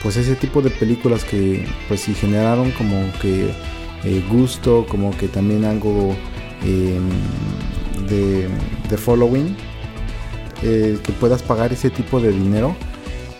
[0.01, 3.51] pues ese tipo de películas que pues sí generaron como que
[4.03, 6.15] eh, gusto, como que también algo
[6.63, 7.09] em,
[8.07, 8.47] de,
[8.89, 9.55] de, following,
[10.63, 12.75] eh, que puedas pagar ese tipo de dinero,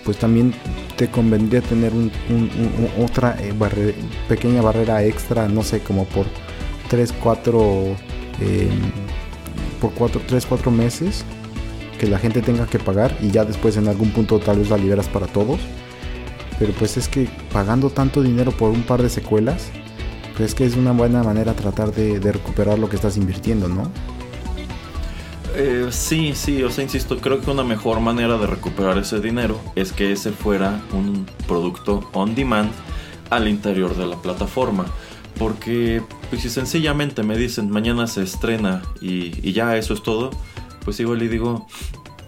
[0.03, 0.53] pues también
[0.95, 2.11] te convendría tener un,
[3.03, 3.53] otra eh,
[4.27, 6.25] pequeña barrera extra, no sé, como por
[6.89, 7.83] 3, 4,
[8.41, 8.69] em,
[9.79, 11.23] por 4, 3, 4 meses
[11.99, 14.77] que la gente tenga que pagar y ya después en algún punto tal vez la
[14.77, 15.59] liberas para todos.
[16.57, 19.69] Pero pues es que pagando tanto dinero por un par de secuelas,
[20.35, 23.83] pues es que es una buena manera tratar de, recuperar lo que estás invirtiendo, ¿no?
[25.55, 29.59] Eh, sí, sí, o sea, insisto, creo que una mejor manera de recuperar ese dinero
[29.75, 32.71] es que ese fuera un producto on demand
[33.29, 34.85] al interior de la plataforma.
[35.37, 40.31] Porque pues, si sencillamente me dicen mañana se estrena y, y ya eso es todo,
[40.83, 41.67] pues igual le digo,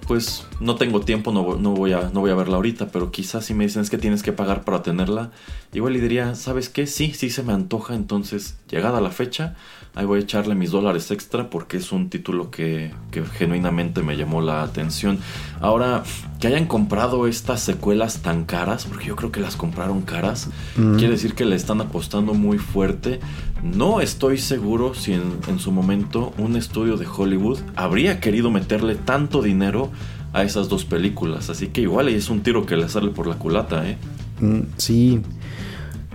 [0.07, 3.53] pues no tengo tiempo, no, voy a, no voy a verla ahorita, pero quizás si
[3.53, 5.31] me dicen es que tienes que pagar para tenerla,
[5.73, 6.87] igual le diría, ¿sabes qué?
[6.87, 9.55] Sí, sí se me antoja, entonces llegada la fecha,
[9.95, 12.91] ahí voy a echarle mis dólares extra porque es un título que,
[13.37, 15.19] genuinamente me llamó la atención.
[15.59, 16.03] Ahora,
[16.41, 21.11] que hayan comprado estas secuelas tan caras, porque yo creo que las compraron caras, quiere
[21.11, 23.19] decir que le están apostando muy fuerte.
[23.61, 28.95] No estoy seguro si en, en su momento un estudio de Hollywood habría querido meterle
[28.95, 29.91] tanto dinero
[30.33, 31.51] a esas dos películas.
[31.51, 33.97] Así que igual es un tiro que le sale por la culata, ¿eh?
[34.39, 35.21] Mm, sí,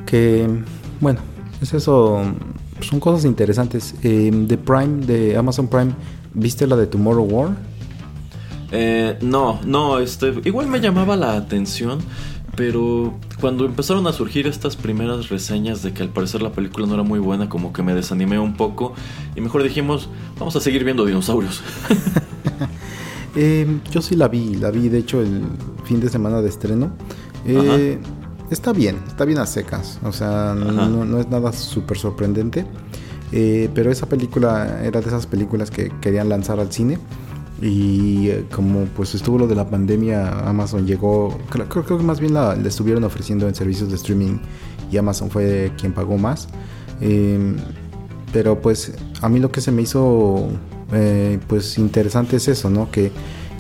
[0.06, 0.48] que
[1.00, 1.20] bueno,
[1.62, 2.24] es eso
[2.80, 3.94] son cosas interesantes.
[4.02, 5.92] Eh, de Prime, de Amazon Prime,
[6.34, 7.75] ¿viste la de Tomorrow War?
[8.72, 12.00] Eh, no, no, este, igual me llamaba la atención,
[12.56, 16.94] pero cuando empezaron a surgir estas primeras reseñas de que al parecer la película no
[16.94, 18.94] era muy buena, como que me desanimé un poco
[19.36, 20.08] y mejor dijimos,
[20.38, 21.62] vamos a seguir viendo dinosaurios.
[23.38, 25.42] Eh, yo sí la vi, la vi de hecho el
[25.84, 26.92] fin de semana de estreno.
[27.44, 27.98] Eh,
[28.50, 30.00] está bien, está bien a secas.
[30.04, 32.64] O sea, no, es nada súper sorprendente.
[33.32, 36.98] Eh, pero esa película era de esas películas que querían lanzar al cine.
[37.62, 42.20] Y eh, como pues estuvo lo de la pandemia, Amazon llegó, creo, creo que más
[42.20, 44.38] bien la, estuvieron ofreciendo en servicios de streaming
[44.90, 46.48] y Amazon fue quien pagó más.
[47.00, 47.56] Em,
[48.32, 48.92] pero pues
[49.22, 50.48] a mí lo que se me hizo
[50.92, 52.90] eh, pues interesante es eso, ¿no?
[52.90, 53.10] Que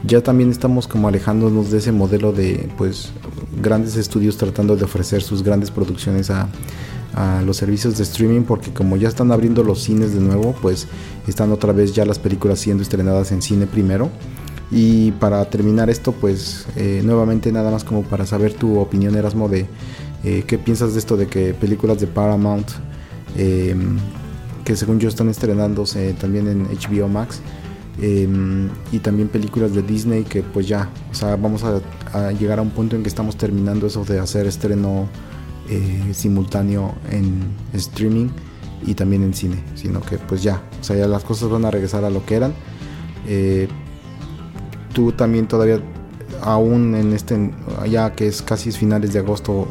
[0.04, 3.10] ya también estamos como alejándonos de ese modelo de pues
[3.62, 6.48] grandes estudios tratando de ofrecer sus grandes producciones a,
[7.44, 10.86] los servicios de streaming porque como ya están abriendo los cines de nuevo pues
[11.26, 14.10] están otra vez ya las películas siendo estrenadas en cine primero.
[14.70, 19.48] Y para terminar esto pues eh, nuevamente nada más como para saber tu opinión Erasmo
[19.48, 19.66] de
[20.24, 22.68] eh, qué piensas de esto de que películas de Paramount
[23.36, 23.96] em,
[24.64, 27.40] que según yo están estrenándose también en HBO Max
[28.00, 31.80] Em, y también películas de Disney que pues ya, o sea, vamos a,
[32.32, 35.08] llegar a un punto en que estamos terminando eso de hacer estreno
[35.68, 37.42] eh, simultáneo en
[37.72, 38.28] streaming
[38.86, 41.70] y también en cine, sino que pues ya, o sea, ya las cosas van a
[41.70, 42.54] regresar a lo que eran.
[43.26, 43.68] Eh,
[44.92, 45.80] tú también todavía,
[46.42, 47.52] aún en este,
[47.88, 49.68] ya que es casi finales de agosto,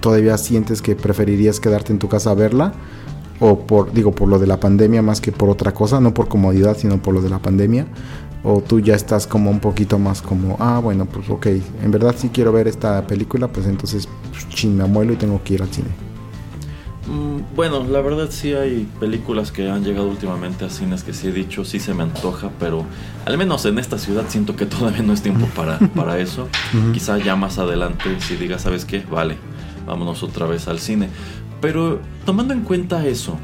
[0.00, 2.72] todavía sientes que preferirías quedarte en tu casa a verla
[3.40, 6.28] o por digo por lo de la pandemia más que por otra cosa, no por
[6.28, 7.86] comodidad, sino por lo de la pandemia,
[8.48, 11.46] o tú ya estás como un poquito más como, ah, bueno, pues ok,
[11.82, 15.42] en verdad si quiero ver esta película, pues entonces pues, chin, me amuelo y tengo
[15.42, 15.88] que ir al cine.
[17.08, 21.26] Mm, bueno, la verdad sí hay películas que han llegado últimamente a cines que sí
[21.26, 22.84] he dicho, sí se me antoja, pero
[23.24, 26.46] al menos en esta ciudad siento que todavía no es tiempo para, para eso.
[26.92, 29.04] Quizá ya más adelante si diga, ¿sabes qué?
[29.10, 29.38] Vale,
[29.88, 31.08] vámonos otra vez al cine.
[31.60, 33.38] Pero tomando en cuenta eso,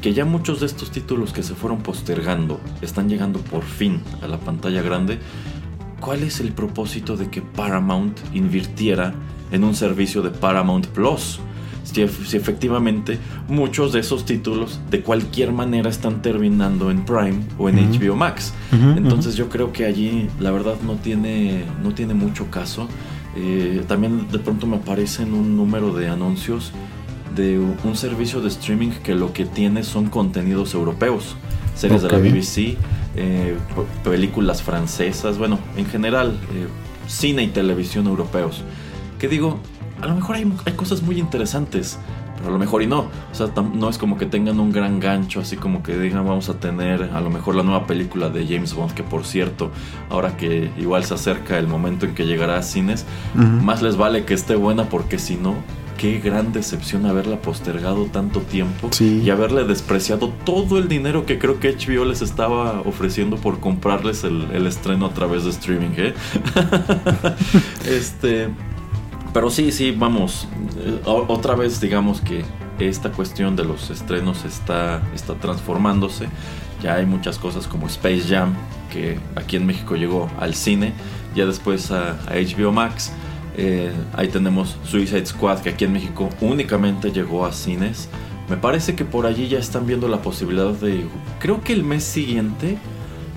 [0.00, 4.28] que ya muchos de estos títulos que se fueron postergando están llegando por fin a
[4.28, 5.18] la pantalla grande,
[6.00, 9.14] ¿cuál es el propósito de que Paramount invirtiera
[9.50, 11.40] en un servicio de Paramount Plus?
[11.84, 13.18] Si, efectivamente
[13.48, 18.52] muchos de esos títulos de cualquier manera están terminando en Prime o en HBO Max.
[18.72, 22.88] Entonces yo creo que allí la verdad no tiene, no tiene mucho caso.
[23.36, 26.72] Eh, también de pronto me aparecen un número de anuncios
[27.36, 31.36] de un servicio de streaming que lo que tiene son contenidos europeos,
[31.74, 32.76] series de la BBC,
[33.14, 33.56] eh,
[34.02, 36.66] películas francesas, bueno, en general, eh,
[37.06, 38.64] cine y televisión europeos.
[39.18, 39.60] Que digo,
[40.02, 41.98] a lo mejor hay, cosas muy interesantes,
[42.36, 43.08] pero a lo mejor y no.
[43.30, 46.48] O sea, no es como que tengan un gran gancho, así como que digan vamos
[46.48, 49.70] a tener a lo mejor la nueva película de James Bond, que por cierto,
[50.10, 54.24] ahora que igual se acerca el momento en que llegará a cines, más les vale
[54.24, 55.54] que esté buena porque si no,
[55.98, 59.22] qué gran decepción haberla postergado tanto tiempo Sí.
[59.24, 64.24] y haberle despreciado todo el dinero que creo que HBO les estaba ofreciendo por comprarles
[64.24, 65.90] el, el estreno a través de streaming.
[65.96, 66.14] ¿eh?
[67.88, 68.48] este,
[69.32, 70.48] pero sí, sí, vamos.
[70.78, 72.44] eh, Otra vez, digamos que
[72.78, 76.28] esta cuestión de los estrenos está, está transformándose.
[76.82, 78.52] Ya hay muchas cosas como Space Jam,
[78.92, 80.92] que aquí en México llegó al cine,
[81.34, 83.12] ya después a, a HBO Max.
[83.56, 88.08] Eh, ahí tenemos Suicide Squad, que aquí en México únicamente llegó a cines.
[88.48, 91.06] Me parece que por allí ya están viendo la posibilidad de.
[91.40, 92.78] Creo que el mes siguiente.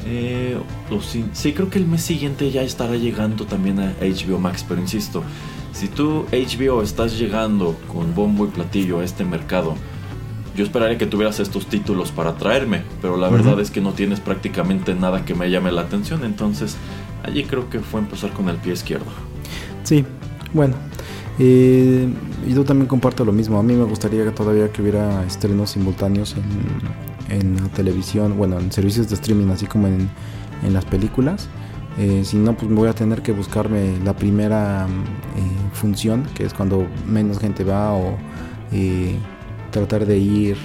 [0.05, 0.57] eh,
[0.89, 4.65] o sí, sí, creo que el mes siguiente ya estará llegando también a HBO Max.
[4.67, 5.23] Pero insisto,
[5.71, 9.75] si tú HBO estás llegando con bombo y platillo a este mercado,
[10.55, 14.19] yo esperaría que tuvieras estos títulos para traerme, pero la verdad es que no tienes
[14.19, 16.75] prácticamente nada que me llame la atención, entonces
[17.23, 19.28] allí creo que fue empezar con el pie izquierdo.
[19.89, 20.05] Sí,
[20.53, 20.75] bueno.
[21.39, 22.07] eh,
[22.47, 23.57] yo también comparto lo mismo.
[23.57, 28.59] A mí me gustaría que todavía que hubiera estrenos simultáneos en, en la televisión, bueno,
[28.59, 30.07] en servicios de streaming, así como en,
[30.63, 31.49] en las películas.
[31.97, 36.45] Eh, si no, pues me voy a tener que buscarme la primera eh, función, que
[36.45, 38.15] es cuando menos gente va, o
[38.71, 39.15] eh,
[39.71, 40.55] tratar de ir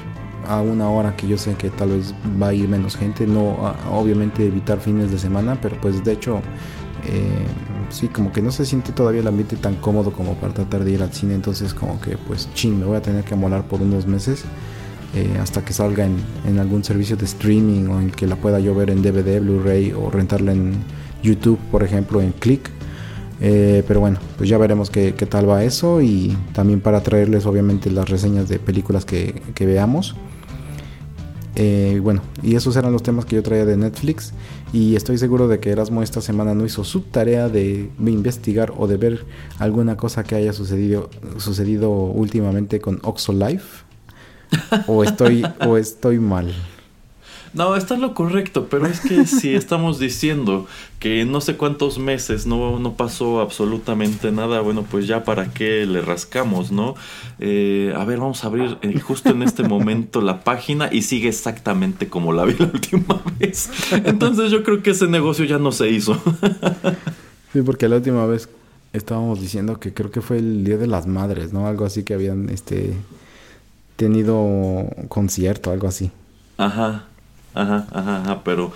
[0.47, 3.27] a una hora que yo sé que tal vez va a ir menos gente.
[3.27, 3.57] No,
[3.91, 6.43] obviamente evitar fines de semana, pero pues de hecho
[7.95, 10.93] sí, como que no se siente todavía el ambiente tan cómodo como para tratar de
[10.93, 11.35] ir al cine.
[11.35, 14.45] Entonces, como que, pues, chin, me voy a tener que amolar por unos meses
[15.15, 18.75] eh, hasta que salga en, algún servicio de streaming o en que la pueda yo
[18.75, 20.73] ver en DVD, Blu-ray o rentarla en
[21.23, 22.69] YouTube, por ejemplo, en Click.
[23.41, 27.91] Eh, pero bueno, pues ya veremos qué, tal va eso y también para traerles obviamente
[27.91, 30.17] las reseñas de películas que, que veamos.
[31.57, 34.33] Eh, bueno, y esos eran los temas que yo traía de Netflix.
[34.75, 38.89] Y estoy seguro de que Erasmo esta semana no hizo su tarea de investigar o
[38.89, 39.25] de ver
[39.61, 43.85] alguna cosa que haya sucedido, sucedido últimamente con Oxo Life.
[44.89, 46.53] O estoy, o estoy mal.
[47.55, 50.67] No, está lo correcto, pero es que si estamos diciendo
[50.99, 55.87] que no sé cuántos meses no, no pasó absolutamente nada, bueno, pues ya para qué
[55.87, 56.97] le rascamos, ¿no?
[57.39, 61.29] Eh, a ver, vamos a abrir eh, justo en este momento la página y sigue
[61.29, 63.71] exactamente como la vi la última vez.
[63.93, 66.21] Entonces yo creo que ese negocio ya no se hizo.
[67.53, 68.49] Sí, porque la última vez
[68.93, 71.69] estábamos diciendo que creo que fue el Día de las Madres, ¿no?
[71.69, 72.95] Algo así que habían este
[73.95, 76.11] tenido concierto, algo así.
[76.59, 77.05] Ajá,
[77.55, 78.73] ajá, ajá, ajá, pero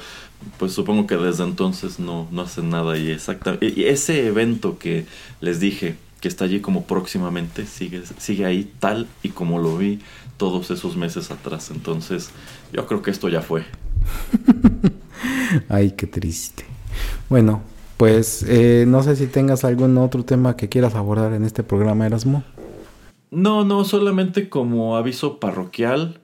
[0.59, 5.07] pues supongo que desde entonces no, no hacen nada y exactamente ese evento que
[5.41, 10.01] les dije que está allí como próximamente sigue, sigue ahí tal y como lo vi
[10.37, 11.71] todos esos meses atrás.
[11.71, 12.31] Entonces,
[12.73, 13.65] yo creo que esto ya fue.
[15.69, 16.65] Ay, qué triste.
[17.29, 17.63] Bueno,
[17.97, 22.07] pues eh, no sé si tengas algún otro tema que quieras abordar en este programa,
[22.07, 22.43] Erasmo.
[23.31, 26.21] No, no, solamente como aviso parroquial.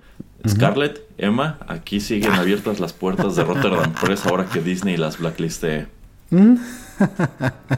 [0.46, 5.86] Scarlett, Emma, aquí siguen abiertas las puertas de Rotterdam Press ahora que Disney las blacklistee.
[6.30, 6.54] ¿Mm?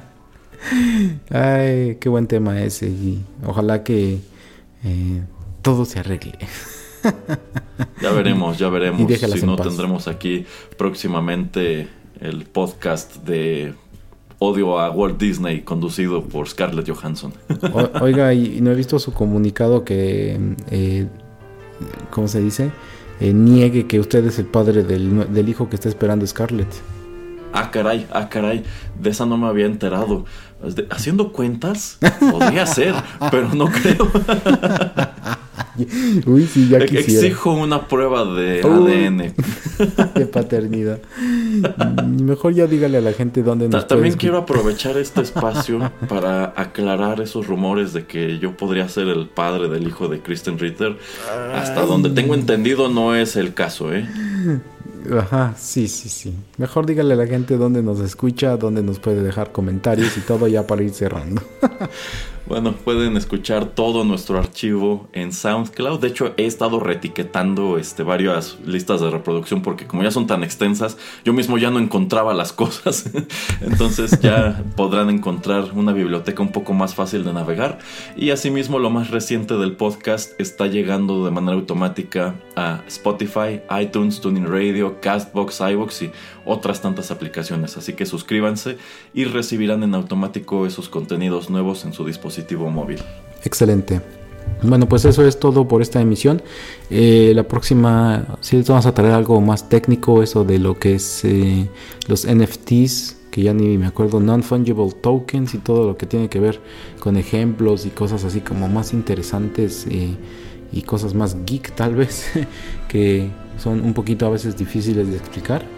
[1.31, 2.89] Ay, qué buen tema ese.
[2.89, 4.21] Y ojalá que
[4.85, 5.23] eh,
[5.63, 6.39] todo se arregle.
[8.01, 9.01] Ya veremos, ya veremos.
[9.13, 9.69] Si no, paz.
[9.69, 10.45] tendremos aquí
[10.77, 11.89] próximamente
[12.21, 13.75] el podcast de
[14.41, 17.33] Odio a Walt Disney conducido por Scarlett Johansson.
[17.73, 20.37] O- oiga, y, y no he visto su comunicado que,
[20.71, 21.07] eh,
[22.11, 22.71] ¿cómo se dice?
[23.21, 26.69] Eh, niegue que usted es el padre del, del hijo que está esperando Scarlett.
[27.53, 28.63] ah, caray, ah, caray.
[29.01, 30.25] De esa no me había enterado.
[30.63, 31.99] De- Haciendo cuentas,
[32.31, 32.95] podría ser,
[33.31, 34.11] pero no creo.
[36.27, 37.27] Uy, sí, ya quisiera.
[37.27, 38.93] Exijo una prueba de Uy.
[38.95, 39.35] ADN.
[40.15, 41.01] de paternidad.
[41.19, 45.91] Mm, Mejor ya dígale a la gente dónde nos Ta- También quiero aprovechar este espacio
[46.09, 50.59] para aclarar esos rumores de que yo podría ser el padre del hijo de Kristen
[50.59, 50.97] Ritter.
[51.55, 54.09] Hasta donde tengo entendido no es el caso, ¿eh?
[55.17, 56.35] Ajá, sí, sí, sí.
[56.59, 60.49] Mejor dígale a la gente dónde nos escucha, dónde nos puede dejar comentarios y todo
[60.49, 61.43] ya para ir cerrando.
[62.49, 65.99] Bueno, pueden escuchar todo nuestro archivo en SoundCloud.
[65.99, 70.45] De hecho, he estado reetiquetando este, varias listas de reproducción porque como ya son tan
[70.45, 73.11] extensas, yo mismo ya no encontraba las cosas.
[73.63, 77.79] Entonces ya podrán encontrar una biblioteca un poco más fácil de navegar.
[78.17, 84.21] Y asimismo, lo más reciente del podcast está llegando de manera automática a Spotify, iTunes,
[84.21, 86.13] Tuning Radio, Castbox, iVoox y
[86.47, 87.77] otras tantas aplicaciones.
[87.77, 88.79] Así que suscríbanse
[89.13, 93.01] y recibirán en automático esos contenidos nuevos en su dispositivo móvil.
[93.45, 94.01] Excelente.
[94.63, 96.43] Bueno, pues eso es todo por esta emisión.
[96.89, 101.25] Eh, la próxima, sí, vamos a traer algo más técnico, eso de lo que es
[101.25, 101.69] eh,
[102.09, 106.41] los NFTs, que ya ni me acuerdo, non-fungible tokens y todo lo que tiene que
[106.41, 106.61] ver
[107.01, 110.17] con ejemplos y cosas así como más interesantes y,
[110.73, 112.25] y cosas más geek tal vez,
[112.89, 113.29] que
[113.59, 115.76] son un poquito a veces difíciles de explicar.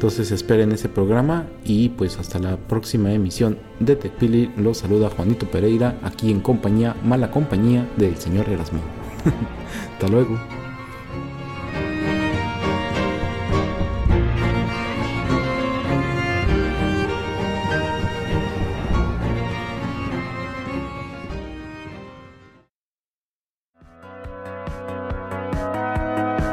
[0.00, 5.46] Entonces esperen ese programa y pues hasta la próxima emisión de TechPili los saluda Juanito
[5.50, 8.80] Pereira aquí en compañía, mala compañía del señor Erasmo.
[9.92, 10.40] hasta luego.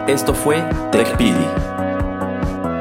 [0.05, 1.76] Esto fue TechPili.